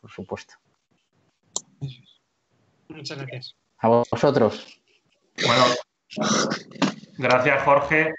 [0.00, 0.54] por supuesto.
[2.88, 3.56] Muchas gracias.
[3.78, 4.80] A vosotros.
[5.44, 5.64] Bueno,
[7.18, 8.14] gracias Jorge.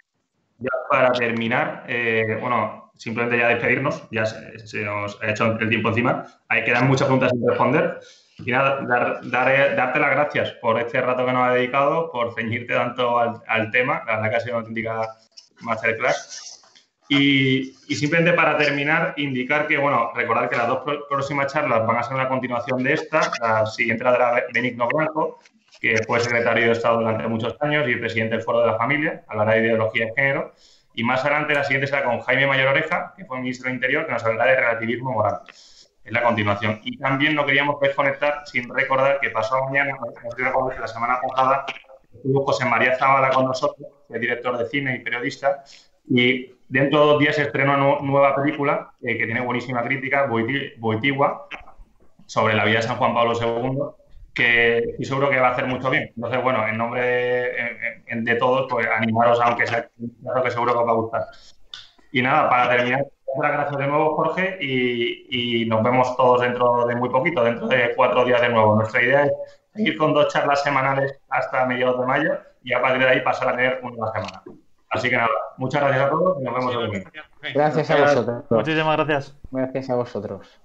[0.57, 5.89] Ya para terminar, eh, bueno, simplemente ya despedirnos, ya se, nos ha hecho el tiempo
[5.89, 6.25] encima.
[6.47, 7.99] Hay quedan muchas preguntas sin responder.
[8.37, 8.81] Y nada,
[9.23, 14.03] darte las gracias por este rato que nos ha dedicado, por ceñirte tanto al, tema.
[14.05, 15.07] La verdad que ha sido una auténtica
[15.61, 16.64] masterclass.
[17.07, 22.03] Y, simplemente para terminar, indicar que, bueno, recordar que las dos próximas charlas van a
[22.03, 23.31] ser una continuación de esta.
[23.41, 25.39] La siguiente la de Benigno Blanco,
[25.79, 29.23] que fue secretario de Estado durante muchos años y presidente del Foro de la Familia,
[29.27, 30.53] hablará de ideología de género.
[30.95, 34.05] Y más adelante, la siguiente será con Jaime Mayor Oreja, que fue ministro del Interior,
[34.05, 35.41] que nos hablará de relativismo moral.
[36.03, 36.79] Es la continuación.
[36.83, 39.91] Y también no queríamos desconectar sin recordar que pasó mañana,
[40.79, 41.65] la semana pasada,
[42.13, 45.63] estuvo José María Zavala con nosotros, que es director de cine y periodista,
[46.07, 50.27] y dentro de dos días se estrena una nueva película eh, que tiene buenísima crítica,
[50.27, 51.47] Boitigua,
[52.25, 53.79] sobre la vida de San Juan Pablo II,
[54.33, 56.11] que y seguro que va a hacer mucho bien.
[56.15, 59.87] Entonces, bueno, en nombre de, todos, pues animaros, aunque sea
[60.21, 61.21] claro que seguro que os va a gustar.
[62.11, 63.05] Y nada, para terminar,
[63.37, 67.93] gracias de nuevo, Jorge, y, y, nos vemos todos dentro de muy poquito, dentro de
[67.95, 68.75] cuatro días de nuevo.
[68.75, 69.31] Nuestra idea es
[69.73, 73.49] seguir con dos charlas semanales hasta mediados de mayo y a partir de ahí pasar
[73.49, 74.43] a tener una semana.
[74.95, 78.43] Así que nada, muchas gracias a todos y nos vemos el Gracias a vosotros.
[78.49, 79.37] Muchísimas gracias.
[79.51, 80.64] Gracias a vosotros.